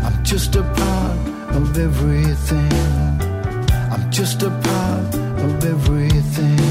[0.04, 2.72] I'm just a part of everything.
[3.90, 6.69] I'm just a part of everything.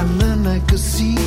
[0.00, 1.20] I learn like a seed.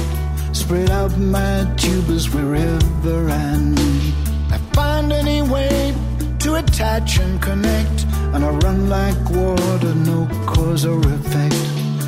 [0.51, 4.13] Spread out my tubers wherever I need.
[4.49, 5.93] I find any way
[6.39, 8.05] to attach and connect.
[8.33, 11.55] And I run like water, no cause or effect.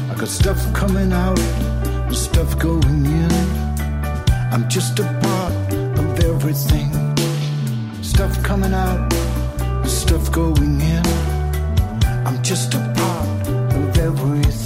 [0.09, 3.31] I got stuff coming out, and stuff going in.
[4.51, 5.53] I'm just a part
[6.01, 6.89] of everything.
[8.01, 9.13] Stuff coming out,
[9.59, 11.05] and stuff going in.
[12.25, 14.64] I'm just a part of everything.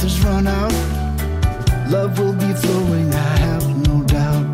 [0.00, 0.72] And has run out,
[1.90, 4.46] love will be flowing, I have no doubt.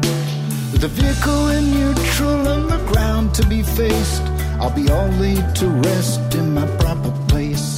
[0.72, 4.22] With the vehicle in neutral and the ground to be faced,
[4.60, 7.76] I'll be all laid to rest in my proper place.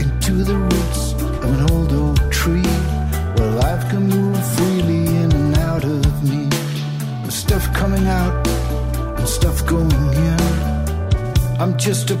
[0.00, 2.72] Into the roots of an old oak tree,
[3.36, 6.44] where life can move freely in and out of me.
[7.24, 8.46] With stuff coming out
[9.18, 10.40] and stuff going in.
[11.58, 12.16] I'm just a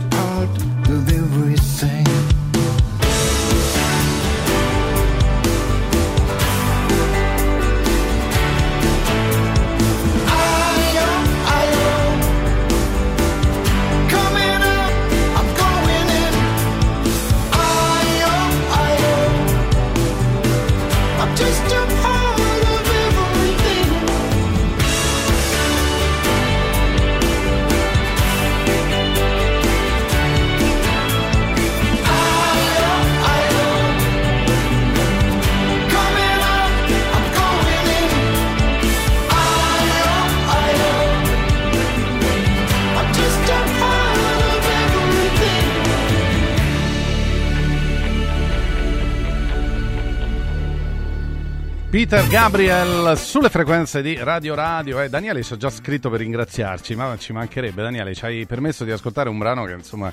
[52.06, 55.00] Peter Gabriel sulle frequenze di Radio Radio.
[55.00, 57.80] Eh, Daniele ci ha già scritto per ringraziarci, ma ci mancherebbe.
[57.80, 60.12] Daniele, ci hai permesso di ascoltare un brano che insomma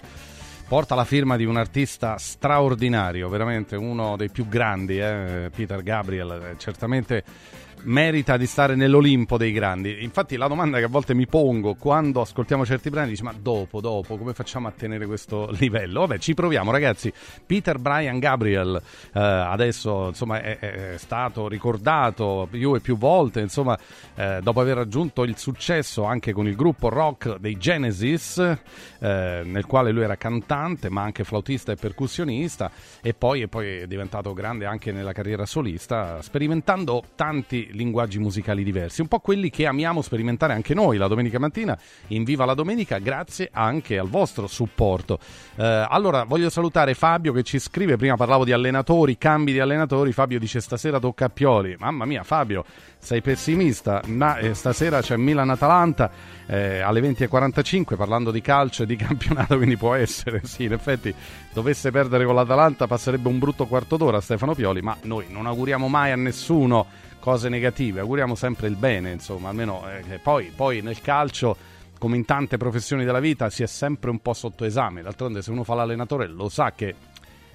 [0.69, 6.31] porta la firma di un artista straordinario, veramente uno dei più grandi, eh, Peter Gabriel.
[6.31, 7.26] Eh, certamente
[7.84, 10.03] merita di stare nell'Olimpo dei grandi.
[10.03, 13.82] Infatti la domanda che a volte mi pongo quando ascoltiamo certi brani dice ma dopo,
[13.82, 16.02] dopo, come facciamo a tenere questo livello?
[16.02, 17.12] Vabbè, ci proviamo ragazzi.
[17.45, 18.82] Peter Brian Gabriel
[19.14, 23.78] eh, adesso insomma è, è, stato ricordato più e più volte, insomma,
[24.16, 29.66] eh, dopo aver raggiunto il successo anche con il gruppo rock dei Genesis, eh, nel
[29.66, 32.72] quale lui era cantante ma anche flautista e percussionista
[33.02, 38.64] e poi, e poi è diventato grande anche nella carriera solista, sperimentando tanti linguaggi musicali
[38.64, 41.77] diversi, un po' quelli che amiamo sperimentare anche noi la domenica mattina
[42.07, 45.19] in Viva la Domenica, grazie anche al vostro supporto.
[45.56, 50.11] Eh, allora, voglio salutare Fabio che ci scrive, prima parlavo di allenatori, cambi di allenatori,
[50.11, 52.65] Fabio dice stasera tocca a Pioli, mamma mia Fabio,
[52.98, 56.11] sei pessimista, ma eh, stasera c'è Milan-Atalanta
[56.48, 61.14] eh, alle 20.45 parlando di calcio e di campionato, quindi può essere, sì, in effetti
[61.53, 65.88] dovesse perdere con l'Atalanta passerebbe un brutto quarto d'ora Stefano Pioli, ma noi non auguriamo
[65.88, 70.99] mai a nessuno cose negative, auguriamo sempre il bene, insomma, almeno eh, poi, poi nel
[70.99, 71.56] calcio
[71.98, 75.52] come in tante professioni della vita si è sempre un po' sotto esame, d'altronde se
[75.52, 76.95] uno fa l'allenatore lo sa che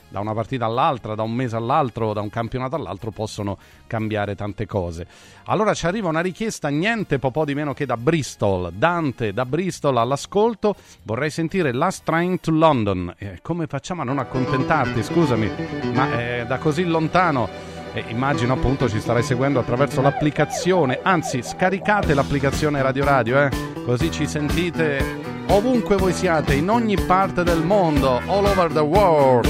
[0.09, 4.64] da una partita all'altra, da un mese all'altro, da un campionato all'altro possono cambiare tante
[4.64, 5.06] cose.
[5.47, 9.97] Allora ci arriva una richiesta niente po' di meno che da Bristol, Dante da Bristol
[9.98, 13.14] all'ascolto, vorrei sentire Last Train to London.
[13.18, 15.51] Eh, come facciamo a non accontentarti, scusami,
[15.93, 22.12] ma eh, da così lontano e immagino appunto ci starai seguendo attraverso l'applicazione, anzi scaricate
[22.12, 23.48] l'applicazione Radio Radio, eh?
[23.86, 29.47] così ci sentite ovunque voi siate, in ogni parte del mondo, all over the world.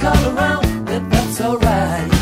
[0.00, 2.17] all around, and that's alright.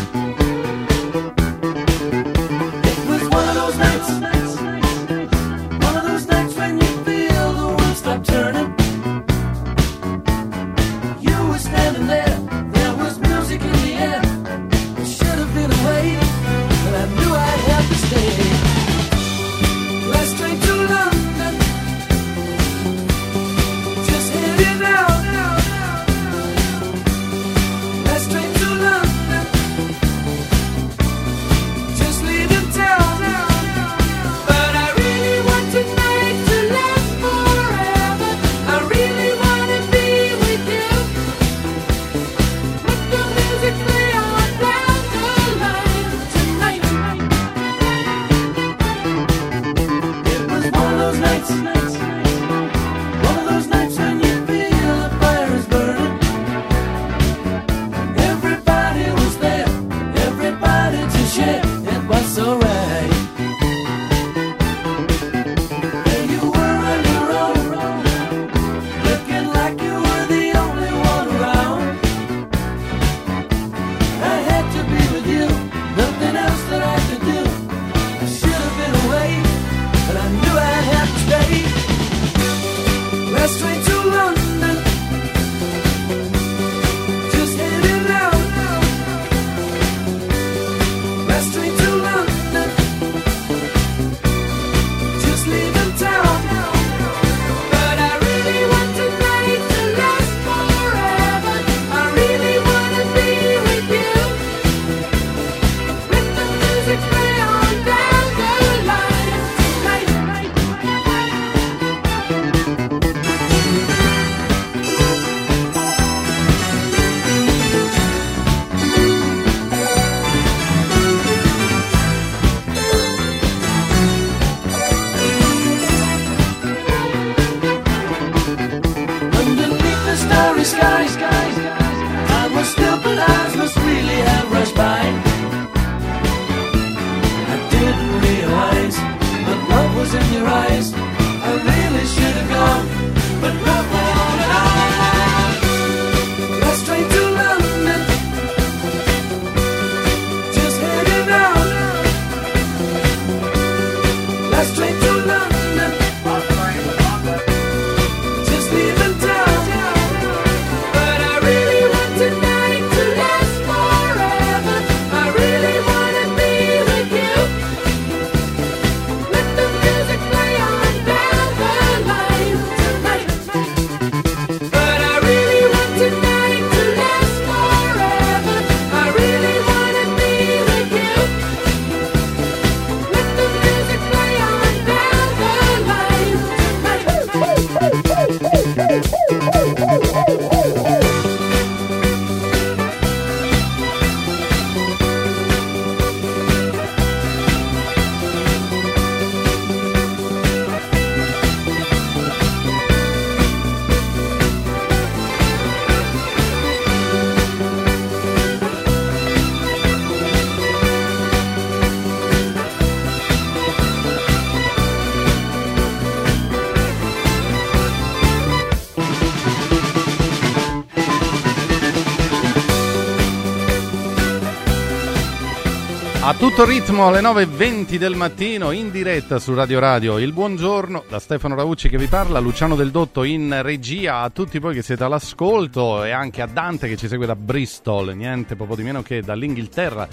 [226.27, 230.19] A tutto ritmo alle 9.20 del mattino in diretta su Radio Radio.
[230.19, 234.59] Il buongiorno da Stefano Raucci che vi parla, Luciano Del Dotto in regia, a tutti
[234.59, 238.75] voi che siete all'ascolto e anche a Dante che ci segue da Bristol, niente poco
[238.75, 240.09] di meno che dall'Inghilterra.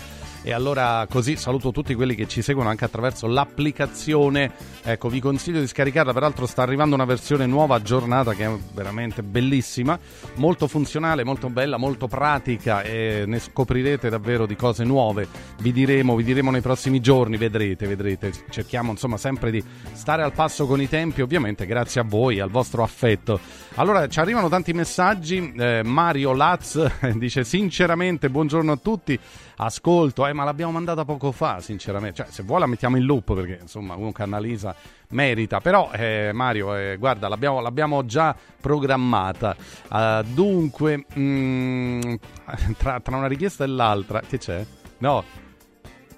[0.45, 4.52] E allora così saluto tutti quelli che ci seguono anche attraverso l'applicazione.
[4.84, 9.24] Ecco, vi consiglio di scaricarla, peraltro sta arrivando una versione nuova aggiornata che è veramente
[9.24, 9.98] bellissima,
[10.36, 15.30] molto funzionale, molto bella, molto pratica e ne scoprirete davvero di cose nuove.
[15.61, 18.34] Vi diremo, vi diremo nei prossimi giorni, vedrete, vedrete.
[18.49, 19.64] Cerchiamo insomma sempre di
[19.94, 23.40] stare al passo con i tempi, ovviamente grazie a voi, al vostro affetto.
[23.76, 25.53] Allora, ci arrivano tanti messaggi.
[25.56, 29.18] Eh, Mario Laz dice sinceramente buongiorno a tutti
[29.58, 32.24] ascolto, eh, ma l'abbiamo mandata poco fa, sinceramente.
[32.24, 34.76] Cioè, se vuoi la mettiamo in loop perché insomma che analizza
[35.10, 35.60] merita.
[35.60, 39.56] Però, eh, Mario, eh, guarda, l'abbiamo, l'abbiamo, già programmata.
[39.90, 42.14] Uh, dunque, mm,
[42.78, 44.66] tra, tra una richiesta e l'altra, che c'è?
[45.00, 45.24] No,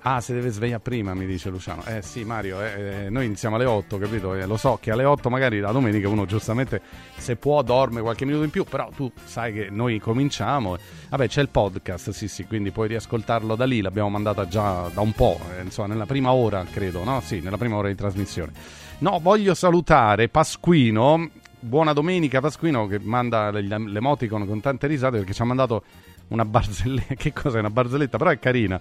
[0.07, 1.83] Ah, si deve svegliare prima, mi dice Luciano.
[1.83, 4.35] Eh sì, Mario, eh, eh noi iniziamo alle 8, capito?
[4.35, 6.79] Eh, lo so che alle 8 magari la domenica uno giustamente
[7.17, 10.77] se può dorme qualche minuto in più, però tu sai che noi cominciamo.
[11.09, 15.01] Vabbè, c'è il podcast, sì sì, quindi puoi riascoltarlo da lì, l'abbiamo mandata già da
[15.01, 17.19] un po', eh, insomma, nella prima ora, credo, no?
[17.21, 18.51] Sì, nella prima ora di trasmissione.
[18.99, 25.41] No, voglio salutare Pasquino, buona domenica Pasquino, che manda l'emoticon con tante risate perché ci
[25.41, 25.83] ha mandato
[26.27, 28.79] una barzelletta, che cos'è una barzelletta, però è carina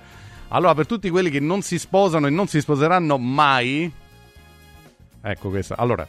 [0.55, 3.91] allora, per tutti quelli che non si sposano e non si sposeranno mai,
[5.21, 5.77] ecco questa.
[5.77, 6.07] Allora,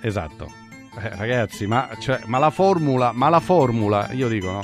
[0.00, 0.50] esatto,
[1.00, 4.62] eh, ragazzi, ma, cioè, ma, la formula, ma la formula, io dico, no?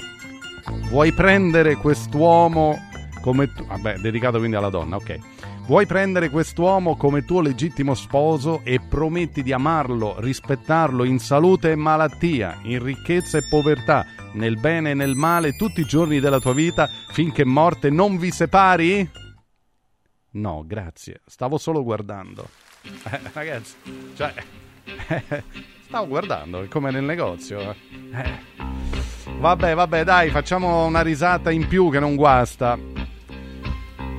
[0.91, 2.77] Vuoi prendere quest'uomo
[3.21, 5.19] come tu, vabbè, dedicato quindi alla donna, ok.
[5.69, 11.77] Vuoi prendere quest'uomo come tuo legittimo sposo e prometti di amarlo, rispettarlo in salute e
[11.77, 16.55] malattia, in ricchezza e povertà, nel bene e nel male tutti i giorni della tua
[16.55, 19.11] vita finché morte non vi separi?
[20.31, 21.21] No, grazie.
[21.27, 22.49] Stavo solo guardando.
[22.81, 23.75] Eh, ragazzi,
[24.17, 24.33] cioè,
[25.09, 25.45] eh,
[25.85, 27.61] stavo guardando, è come nel negozio.
[27.61, 27.77] Eh.
[29.39, 32.79] Vabbè, vabbè, dai, facciamo una risata in più che non guasta.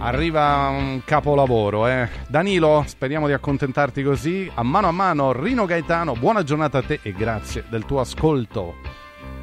[0.01, 2.07] Arriva un capolavoro, eh.
[2.29, 4.49] Danilo, speriamo di accontentarti così.
[4.55, 8.75] A mano a mano, Rino Gaetano, buona giornata a te e grazie del tuo ascolto.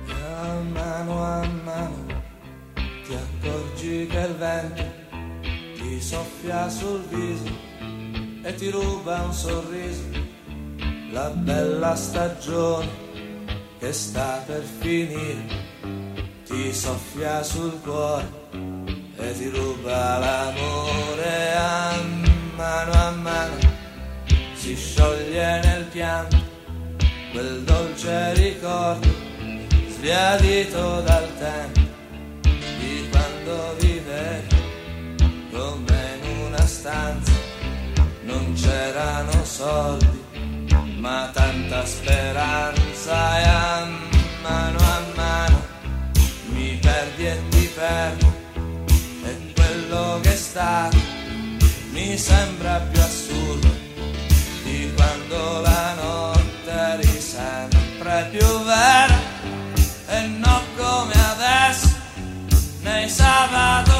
[0.08, 2.22] A mano a mano
[2.74, 4.82] ti accorgi che il vento
[5.74, 7.52] ti soffia sul viso
[8.42, 10.04] e ti ruba un sorriso.
[11.10, 12.88] La bella stagione
[13.78, 15.44] che sta per finire
[16.46, 18.45] ti soffia sul cuore
[19.18, 22.02] e ti ruba l'amore a
[22.54, 23.58] mano a mano.
[24.54, 26.36] Si scioglie nel pianto
[27.32, 29.08] quel dolce ricordo
[29.88, 31.80] sbiadito dal tempo
[32.78, 34.54] di quando vivevi
[35.50, 37.32] come in una stanza.
[38.22, 40.24] Non c'erano soldi
[40.98, 43.86] ma tanta speranza e a
[44.42, 44.85] mano a mano
[50.56, 50.88] quello che sta
[51.90, 53.68] mi sembra più assurdo
[54.64, 59.18] di quando la notte eri sempre più vera
[60.08, 61.88] e non come adesso
[62.80, 63.95] nei sabato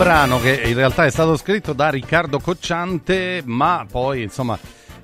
[0.00, 4.58] brano che in realtà è stato scritto da Riccardo Cocciante, ma poi insomma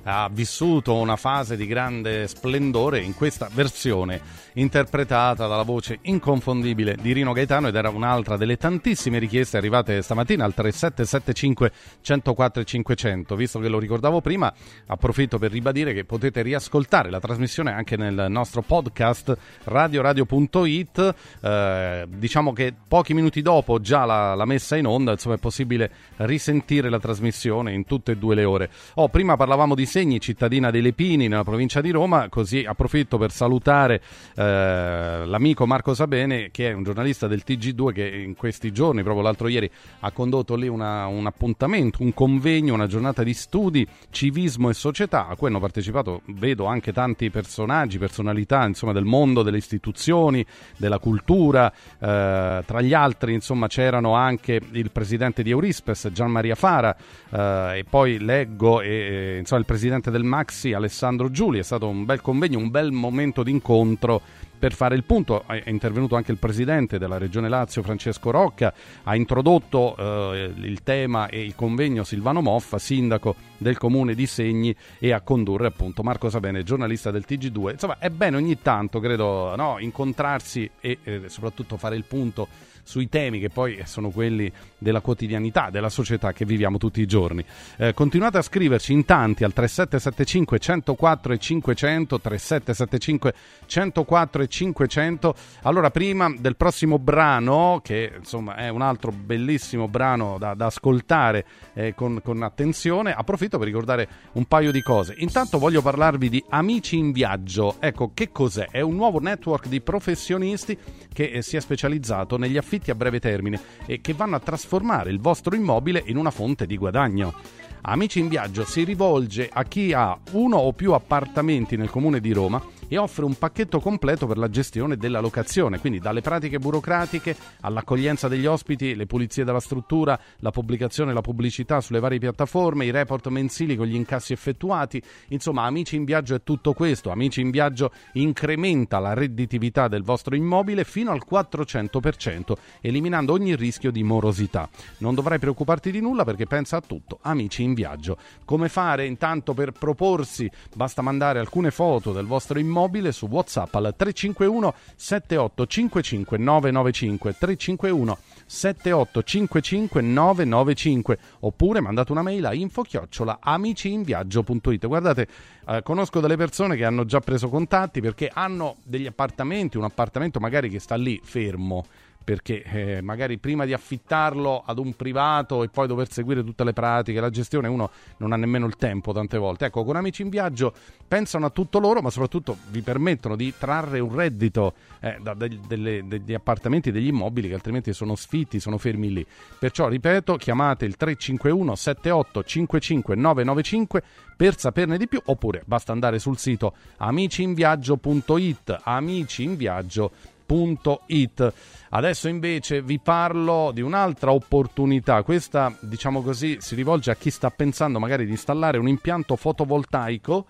[0.05, 4.19] ha vissuto una fase di grande splendore in questa versione
[4.57, 10.45] interpretata dalla voce inconfondibile di Rino Gaetano ed era un'altra delle tantissime richieste arrivate stamattina
[10.45, 11.71] al 3775
[12.01, 13.35] 104 500.
[13.35, 14.51] Visto che lo ricordavo prima,
[14.87, 21.15] approfitto per ribadire che potete riascoltare la trasmissione anche nel nostro podcast radioradio.it.
[21.41, 25.91] Eh, diciamo che pochi minuti dopo già la, la, messa in onda, insomma è possibile
[26.17, 28.69] risentire la trasmissione in tutte e due le ore.
[28.95, 33.31] Oh, prima parlavamo di Segni, cittadina dei Lepini nella provincia di Roma, così approfitto per
[33.31, 34.01] salutare
[34.35, 39.23] eh, l'amico Marco Sabene che è un giornalista del TG2 che in questi giorni, proprio
[39.23, 39.69] l'altro ieri,
[39.99, 45.27] ha condotto lì una, un appuntamento, un convegno, una giornata di studi, civismo e società,
[45.27, 50.45] a cui hanno partecipato, vedo anche tanti personaggi, personalità insomma, del mondo, delle istituzioni,
[50.77, 56.55] della cultura, eh, tra gli altri insomma c'erano anche il presidente di Eurispes, Gian Maria
[56.55, 56.95] Fara,
[57.29, 61.59] eh, e poi leggo e, insomma, il presidente del Maxi Alessandro Giuli.
[61.59, 64.21] È stato un bel convegno, un bel momento d'incontro
[64.57, 68.73] per fare il punto è intervenuto anche il presidente della regione Lazio Francesco Rocca,
[69.03, 74.75] ha introdotto eh, il tema e il convegno Silvano Moffa, sindaco del comune di Segni
[74.97, 77.71] e a condurre appunto Marco Sabene, giornalista del TG2.
[77.71, 82.47] Insomma è bene ogni tanto, credo, no, incontrarsi e eh, soprattutto fare il punto
[82.87, 87.43] sui temi che poi sono quelli della quotidianità, della società che viviamo tutti i giorni.
[87.75, 93.33] Eh, continuate a scriverci in tanti al 3775 104 e 500, 3775
[93.65, 95.35] 104 e 500.
[95.63, 101.45] Allora, prima del prossimo brano, che insomma è un altro bellissimo brano da, da ascoltare
[101.73, 105.13] eh, con, con attenzione, approfitto per ricordare un paio di cose.
[105.17, 107.75] Intanto voglio parlarvi di Amici in Viaggio.
[107.79, 108.67] Ecco, che cos'è?
[108.71, 110.77] È un nuovo network di professionisti
[111.11, 114.39] che eh, si è specializzato negli affitti affitti a breve termine e che vanno a
[114.39, 117.33] trasformare il vostro immobile in una fonte di guadagno.
[117.81, 122.31] Amici in Viaggio si rivolge a chi ha uno o più appartamenti nel comune di
[122.31, 127.35] Roma e offre un pacchetto completo per la gestione della locazione, quindi dalle pratiche burocratiche
[127.61, 132.85] all'accoglienza degli ospiti, le pulizie della struttura, la pubblicazione e la pubblicità sulle varie piattaforme,
[132.85, 135.01] i report mensili con gli incassi effettuati.
[135.29, 137.11] Insomma, Amici in Viaggio è tutto questo.
[137.11, 143.91] Amici in Viaggio incrementa la redditività del vostro immobile fino al 400%, eliminando ogni rischio
[143.91, 144.69] di morosità.
[144.99, 147.19] Non dovrai preoccuparti di nulla perché pensa a tutto.
[147.21, 148.17] Amici in Viaggio.
[148.45, 150.49] Come fare intanto per proporsi?
[150.73, 158.17] Basta mandare alcune foto del vostro immobile mobile su WhatsApp al 351 7855 995 351
[158.45, 165.27] 7855 995 oppure mandate una mail a info chiocciola amiciinviaggio.it guardate
[165.67, 170.39] eh, conosco delle persone che hanno già preso contatti perché hanno degli appartamenti un appartamento
[170.39, 171.85] magari che sta lì fermo
[172.27, 176.73] perché eh, magari prima di affittarlo ad un privato e poi dover seguire tutte le
[176.73, 179.67] pratiche, la gestione, uno non ha nemmeno il tempo tante volte.
[179.67, 180.73] Ecco, con Amici in Viaggio
[181.07, 185.57] pensano a tutto loro, ma soprattutto vi permettono di trarre un reddito eh, da, de,
[185.69, 189.25] delle, degli appartamenti, degli immobili che altrimenti sono sfitti, sono fermi lì.
[189.57, 194.03] Perciò, ripeto, chiamate il 351 78 55 995
[194.35, 201.53] per saperne di più oppure basta andare sul sito amiciinviaggio.it amiciinviaggio.it www.it.
[201.89, 205.21] Adesso invece vi parlo di un'altra opportunità.
[205.23, 210.47] Questa, diciamo così, si rivolge a chi sta pensando magari di installare un impianto fotovoltaico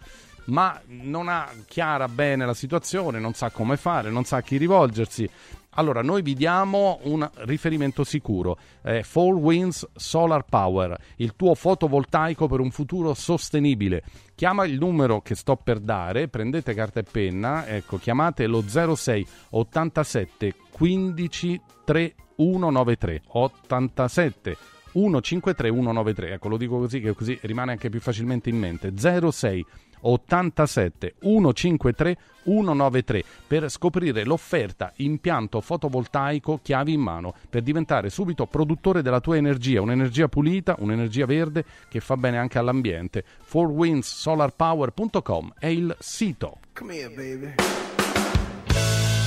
[0.48, 4.58] ma non ha chiara bene la situazione, non sa come fare, non sa a chi
[4.58, 5.30] rivolgersi.
[5.72, 8.58] Allora, noi vi diamo un riferimento sicuro.
[8.82, 14.02] Eh, Four Winds Solar Power, il tuo fotovoltaico per un futuro sostenibile.
[14.34, 19.28] Chiama il numero che sto per dare, prendete carta e penna, ecco, chiamate lo 06
[19.52, 24.58] 87 15 3193 87
[24.94, 26.34] 153 193.
[26.34, 28.94] Ecco, lo dico così che così rimane anche più facilmente in mente.
[28.98, 32.18] 06 87 153
[32.48, 39.36] 193 per scoprire l'offerta impianto fotovoltaico chiavi in mano per diventare subito produttore della tua
[39.36, 43.26] energia, un'energia pulita, un'energia verde che fa bene anche all'ambiente.
[43.52, 46.60] 4windsolarpower.com è il sito.
[46.74, 47.56] Come here, baby.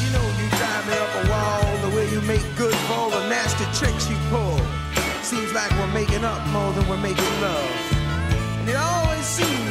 [0.01, 3.29] You know you drive me up a wall the way you make good for the
[3.29, 4.59] nasty tricks you pull.
[5.23, 7.69] Seems like we're making up more than we're making love.
[8.61, 9.50] And it always seems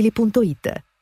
[0.00, 0.89] ValentinoAutomobili.it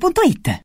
[0.00, 0.60] radioradioshop.it.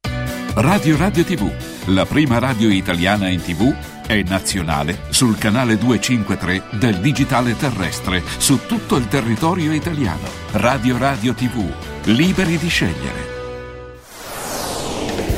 [0.55, 1.51] Radio Radio TV,
[1.87, 3.73] la prima radio italiana in TV,
[4.07, 10.27] è nazionale sul canale 253 del digitale terrestre su tutto il territorio italiano.
[10.51, 11.69] Radio Radio TV,
[12.05, 13.33] liberi di scegliere.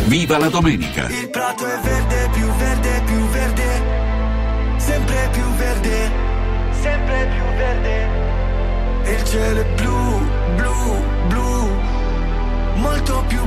[0.05, 1.07] Viva la domenica!
[1.09, 3.81] Il prato è verde, più verde, più verde,
[4.77, 6.11] sempre più verde,
[6.79, 8.07] sempre più verde.
[9.03, 11.69] E il cielo è blu, blu, blu,
[12.75, 13.46] molto più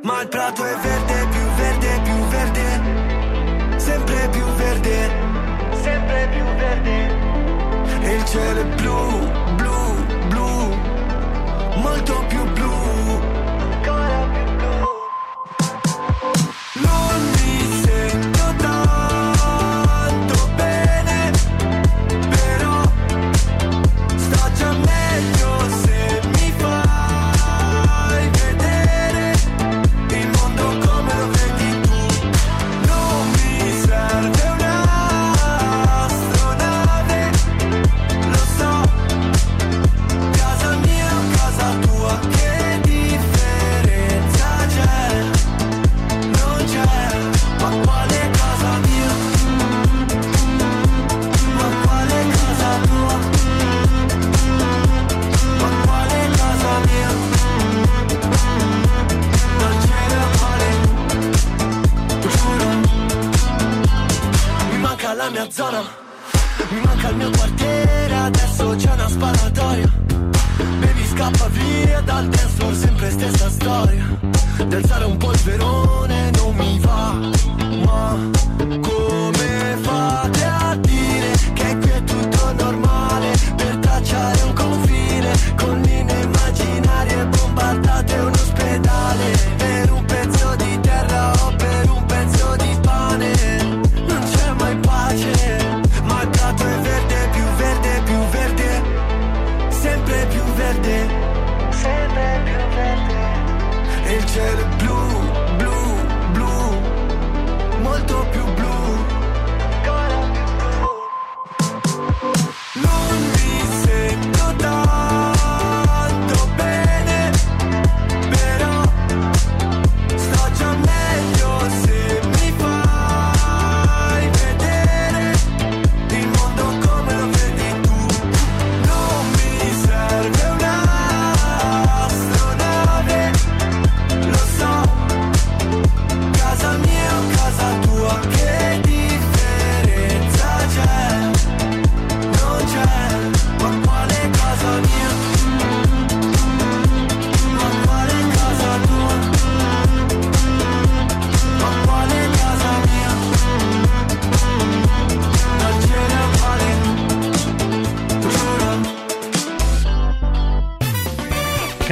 [0.00, 5.10] Ma il prato è verde, più verde, più verde, sempre più verde,
[5.82, 8.06] sempre più verde.
[8.06, 10.76] E il cielo è blu, blu, blu,
[11.80, 12.37] molto più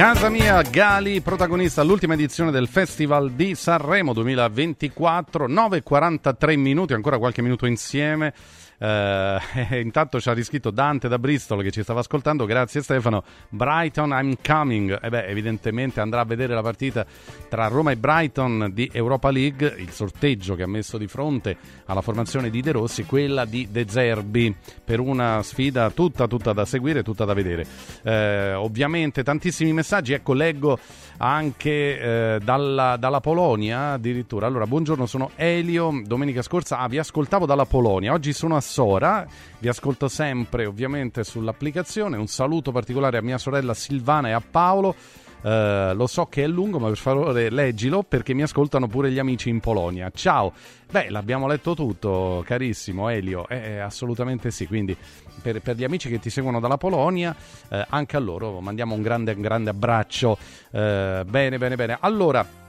[0.07, 7.41] Casa mia, Gali, protagonista all'ultima edizione del Festival di Sanremo 2024, 9.43 minuti, ancora qualche
[7.41, 8.33] minuto insieme.
[8.79, 9.39] Eh,
[9.81, 13.23] intanto ci ha riscritto Dante da Bristol che ci stava ascoltando, grazie Stefano.
[13.49, 14.97] Brighton, I'm coming.
[15.01, 17.05] E beh, evidentemente andrà a vedere la partita
[17.49, 22.01] tra Roma e Brighton di Europa League, il sorteggio che ha messo di fronte alla
[22.01, 27.03] formazione di De Rossi, quella di De Zerbi, per una sfida tutta, tutta da seguire,
[27.03, 27.65] tutta da vedere.
[28.03, 30.77] Eh, ovviamente tantissimi messaggi, ecco, leggo
[31.17, 34.45] anche eh, dalla, dalla Polonia addirittura.
[34.45, 36.01] Allora, buongiorno, sono Elio.
[36.05, 39.25] Domenica scorsa ah, vi ascoltavo dalla Polonia, oggi sono a Sora,
[39.59, 42.17] vi ascolto sempre ovviamente sull'applicazione.
[42.17, 44.93] Un saluto particolare a mia sorella Silvana e a Paolo.
[45.41, 49.19] Eh, lo so che è lungo, ma per favore leggilo perché mi ascoltano pure gli
[49.19, 50.11] amici in Polonia.
[50.13, 50.51] Ciao!
[50.91, 53.47] Beh, l'abbiamo letto tutto, carissimo Elio.
[53.47, 54.67] Eh, eh, assolutamente sì.
[54.67, 54.95] Quindi,
[55.41, 57.33] per, per gli amici che ti seguono dalla Polonia,
[57.69, 60.37] eh, anche a loro mandiamo un grande, un grande abbraccio.
[60.71, 61.97] Eh, bene, bene, bene.
[62.01, 62.65] Allora.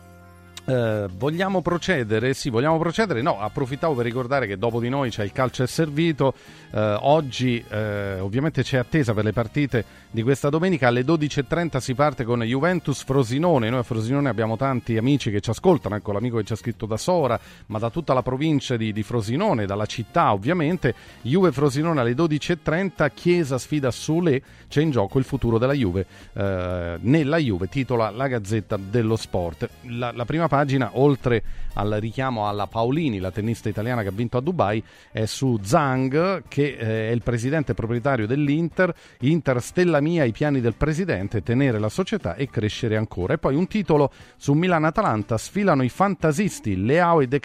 [0.69, 2.35] Eh, vogliamo procedere?
[2.35, 3.23] Sì, vogliamo procedere.
[3.23, 6.35] No, approfittavo per ricordare che dopo di noi c'è il calcio è servito.
[6.70, 10.89] Eh, oggi, eh, ovviamente, c'è attesa per le partite di questa domenica.
[10.89, 13.70] Alle 12.30 si parte con Juventus Frosinone.
[13.70, 15.97] Noi a Frosinone abbiamo tanti amici che ci ascoltano.
[15.97, 19.03] Ecco l'amico che ci ha scritto da Sora, ma da tutta la provincia di, di
[19.03, 20.95] Frosinone, dalla città, ovviamente.
[21.23, 23.11] Juve Frosinone alle 12.30.
[23.15, 24.43] Chiesa sfida Sule.
[24.69, 26.05] C'è in gioco il futuro della Juve.
[26.35, 29.66] Eh, nella Juve titola la Gazzetta dello Sport.
[29.85, 31.43] La, la prima pagina, oltre
[31.75, 34.83] al richiamo alla Paolini, la tennista italiana che ha vinto a Dubai,
[35.13, 38.93] è su Zhang, che eh, è il presidente proprietario dell'Inter.
[39.21, 43.35] Inter, stella mia, i piani del presidente, tenere la società e crescere ancora.
[43.35, 47.41] E poi un titolo su Milan-Atalanta, sfilano i fantasisti, Leao e De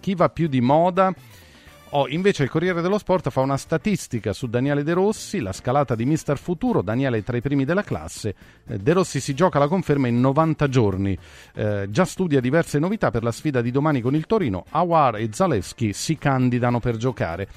[0.00, 1.14] chi va più di moda?
[1.92, 5.94] Oh, invece il Corriere dello Sport fa una statistica su Daniele De Rossi, la scalata
[5.94, 8.34] di Mister Futuro, Daniele è tra i primi della classe,
[8.66, 11.16] eh, De Rossi si gioca la conferma in 90 giorni,
[11.54, 15.30] eh, già studia diverse novità per la sfida di domani con il Torino, Awar e
[15.32, 17.48] Zalewski si candidano per giocare.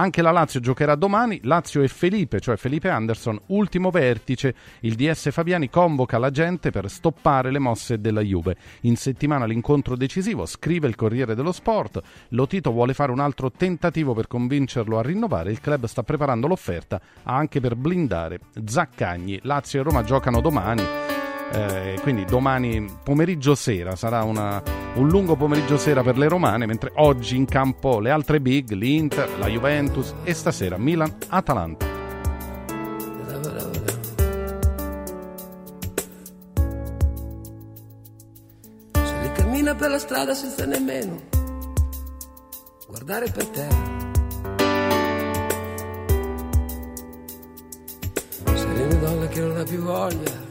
[0.00, 4.54] Anche la Lazio giocherà domani, Lazio e Felipe, cioè Felipe Anderson, ultimo vertice.
[4.80, 8.56] Il DS Fabiani convoca la gente per stoppare le mosse della Juve.
[8.82, 12.00] In settimana l'incontro decisivo, scrive il Corriere dello Sport.
[12.28, 15.50] Lotito vuole fare un altro tentativo per convincerlo a rinnovare.
[15.50, 19.40] Il club sta preparando l'offerta anche per blindare Zaccagni.
[19.42, 21.27] Lazio e Roma giocano domani.
[21.50, 24.62] Eh, quindi domani pomeriggio sera sarà una,
[24.94, 29.38] un lungo pomeriggio sera per le romane, mentre oggi in campo le altre big, l'Inter,
[29.38, 31.86] la Juventus e stasera Milan-Atalanta.
[38.92, 41.22] Se li cammina per la strada senza nemmeno
[42.86, 43.96] guardare per terra.
[48.54, 50.47] Sei una donna che non ha più voglia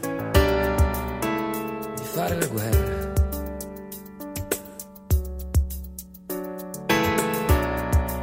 [2.17, 2.95] fare la guerra.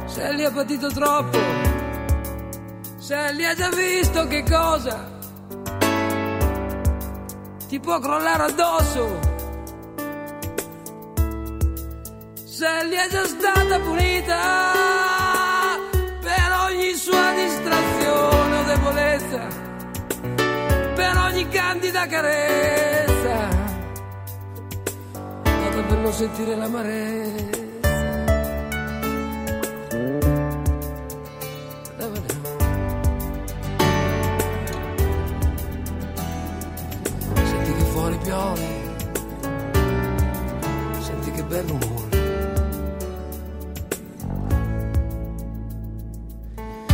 [0.05, 1.39] Sally ha patito troppo,
[2.97, 4.97] se Sally ha già visto che cosa
[7.69, 9.19] ti può crollare addosso.
[12.33, 14.37] Se Sally è già stata punita
[16.19, 19.47] per ogni sua distrazione o debolezza,
[20.95, 23.14] per ogni candida carezza
[25.75, 27.63] vado per non sentire l'amarezza.
[37.43, 38.67] Senti che fuori piove,
[40.99, 42.03] senti che bel rumore.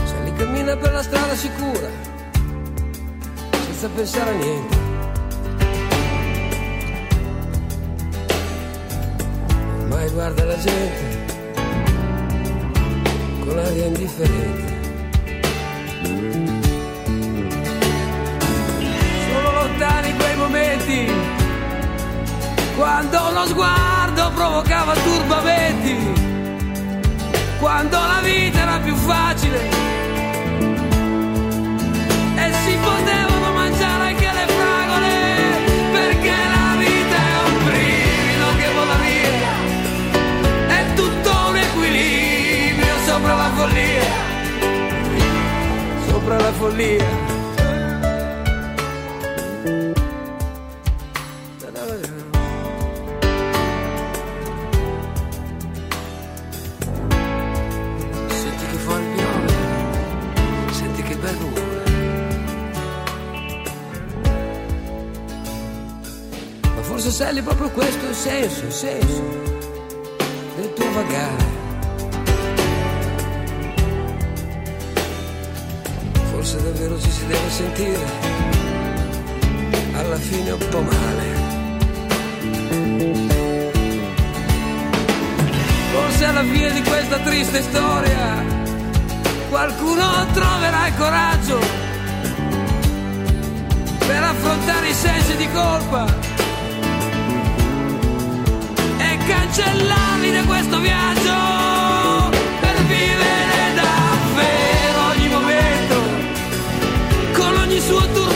[0.03, 1.89] Se li cammina per la strada sicura,
[3.51, 4.80] senza pensare a niente.
[10.01, 11.19] Ormai guarda la gente
[13.45, 14.79] con aria indifferente.
[19.31, 21.11] Sono lontani quei momenti
[22.75, 25.95] quando uno sguardo provocava turbamenti,
[27.59, 29.69] quando la vita era più facile
[46.21, 47.05] sopra la follia.
[58.27, 59.05] Senti che fuori
[60.71, 61.37] senti che bel.
[66.75, 69.23] Ma forse Sally proprio questo il senso, il senso
[70.55, 71.50] del tuo vagare.
[76.51, 78.05] Forse davvero ci si deve sentire,
[79.93, 81.25] alla fine un po' male.
[85.93, 88.43] Forse alla fine di questa triste storia
[89.47, 91.59] qualcuno troverà il coraggio
[93.99, 96.05] per affrontare i sensi di colpa
[98.97, 101.20] e cancellarli da questo viaggio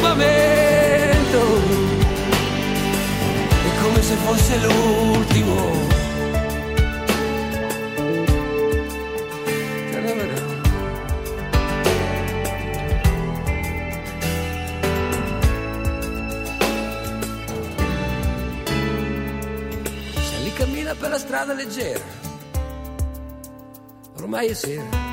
[0.05, 1.39] suo turbamento
[3.63, 5.93] è come se fosse l'ultimo.
[20.19, 22.03] Se lì cammina per la strada leggera,
[24.17, 25.04] ormai è sera.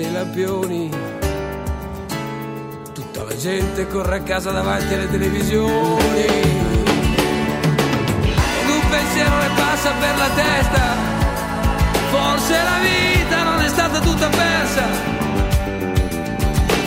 [0.00, 0.90] Dei lampioni,
[2.94, 6.24] tutta la gente corre a casa davanti alle televisioni.
[8.60, 10.82] Ed un pensiero le passa per la testa,
[12.10, 14.84] forse la vita non è stata tutta persa.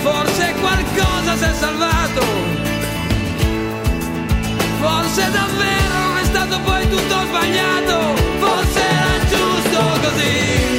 [0.02, 2.22] Forse qualcosa si è salvato.
[4.82, 8.16] Forse davvero non è stato poi tutto sbagliato.
[8.40, 10.73] Forse era giusto così.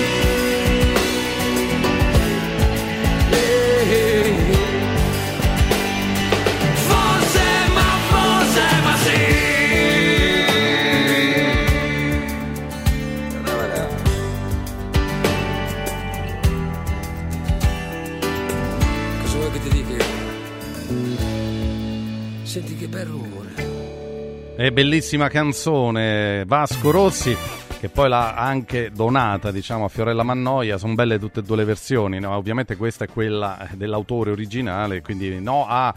[24.56, 27.36] È bellissima canzone, Vasco Rossi,
[27.80, 30.78] che poi l'ha anche donata, diciamo, a Fiorella Mannoia.
[30.78, 32.36] Sono belle tutte e due le versioni, no?
[32.36, 35.92] Ovviamente questa è quella dell'autore originale, quindi no a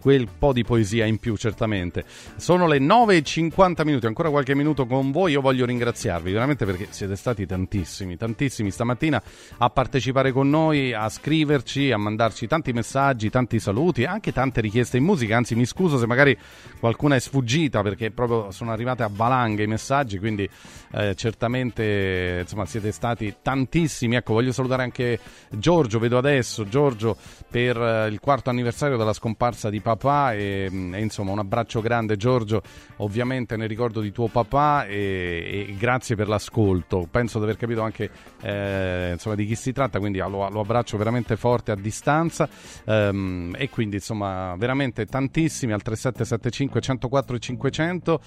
[0.00, 2.04] quel po' di poesia in più, certamente.
[2.36, 5.32] Sono le 9.50 minuti, ancora qualche minuto con voi.
[5.32, 9.22] Io voglio ringraziarvi veramente perché siete stati tantissimi, tantissimi stamattina
[9.58, 14.96] a partecipare con noi, a scriverci, a mandarci tanti messaggi, tanti saluti, anche tante richieste
[14.96, 15.36] in musica.
[15.36, 16.36] Anzi, mi scuso se magari
[16.78, 20.48] qualcuna è sfuggita perché proprio sono arrivate a valanghe i messaggi, quindi
[20.92, 24.16] eh, certamente insomma siete stati tantissimi.
[24.16, 25.18] Ecco, voglio salutare anche
[25.50, 27.16] Giorgio, vedo adesso Giorgio
[27.48, 31.80] per eh, il quarto anniversario della scomparsa di papà e, mm, e, insomma un abbraccio
[31.80, 32.62] grande Giorgio,
[32.96, 37.08] ovviamente nel ricordo di tuo papà e, e grazie per l'ascolto.
[37.10, 38.10] Penso di aver capito anche
[38.42, 42.48] eh, insomma di chi si tratta, quindi lo, lo abbraccio veramente forte a distanza
[42.84, 48.20] ehm, e quindi insomma veramente tantissimi al 3775 104 e 500.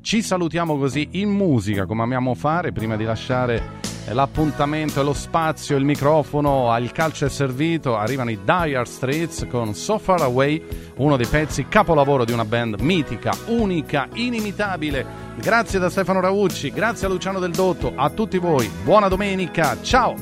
[0.00, 5.76] Ci salutiamo così in musica come amiamo fare prima di lasciare l'appuntamento e lo spazio,
[5.76, 7.96] il microfono al calcio è servito.
[7.96, 10.62] Arrivano i Dire Straits con So Far Away,
[10.96, 15.04] uno dei pezzi capolavoro di una band mitica, unica, inimitabile.
[15.40, 18.70] Grazie da Stefano Raucci, grazie a Luciano Del Dotto, a tutti voi.
[18.82, 20.14] Buona domenica, ciao!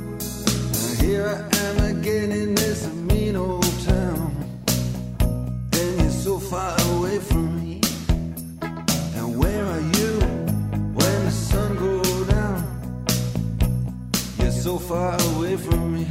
[14.69, 16.07] so far away from me.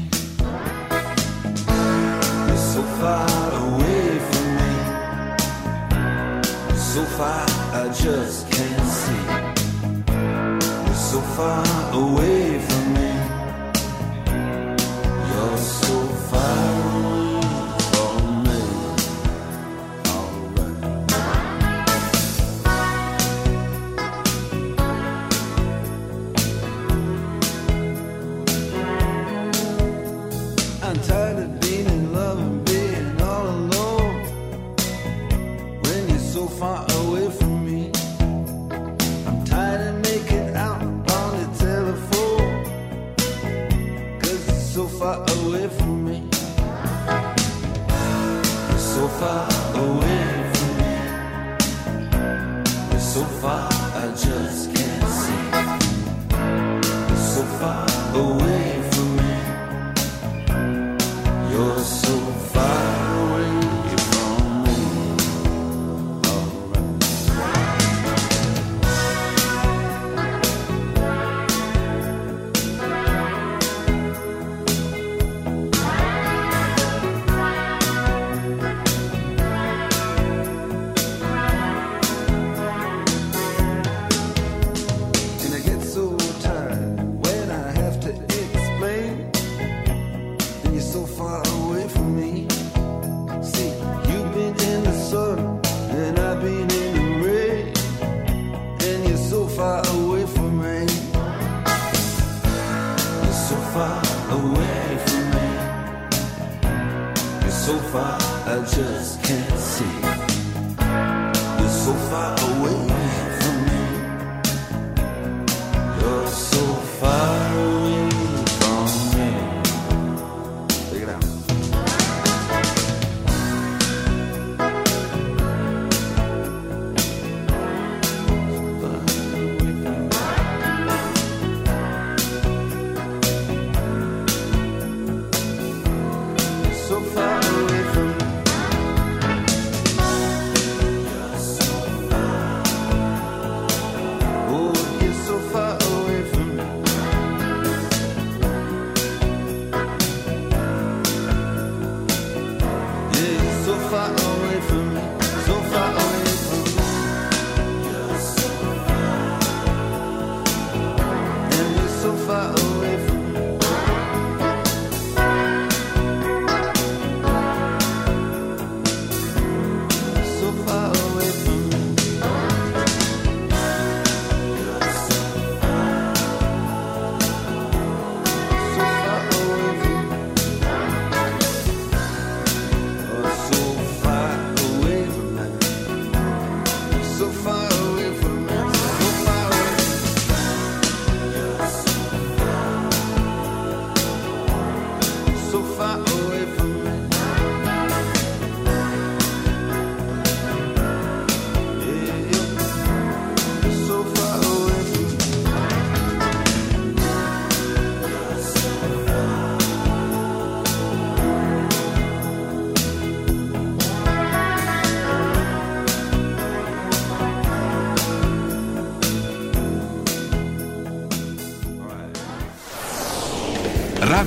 [2.48, 4.74] You're so far away from me.
[6.76, 7.46] So far,
[7.82, 9.26] I just can't see.
[10.86, 11.66] You're so far
[12.02, 12.37] away.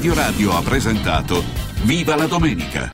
[0.00, 1.44] Radio Radio ha presentato
[1.82, 2.88] Viva la Domenica!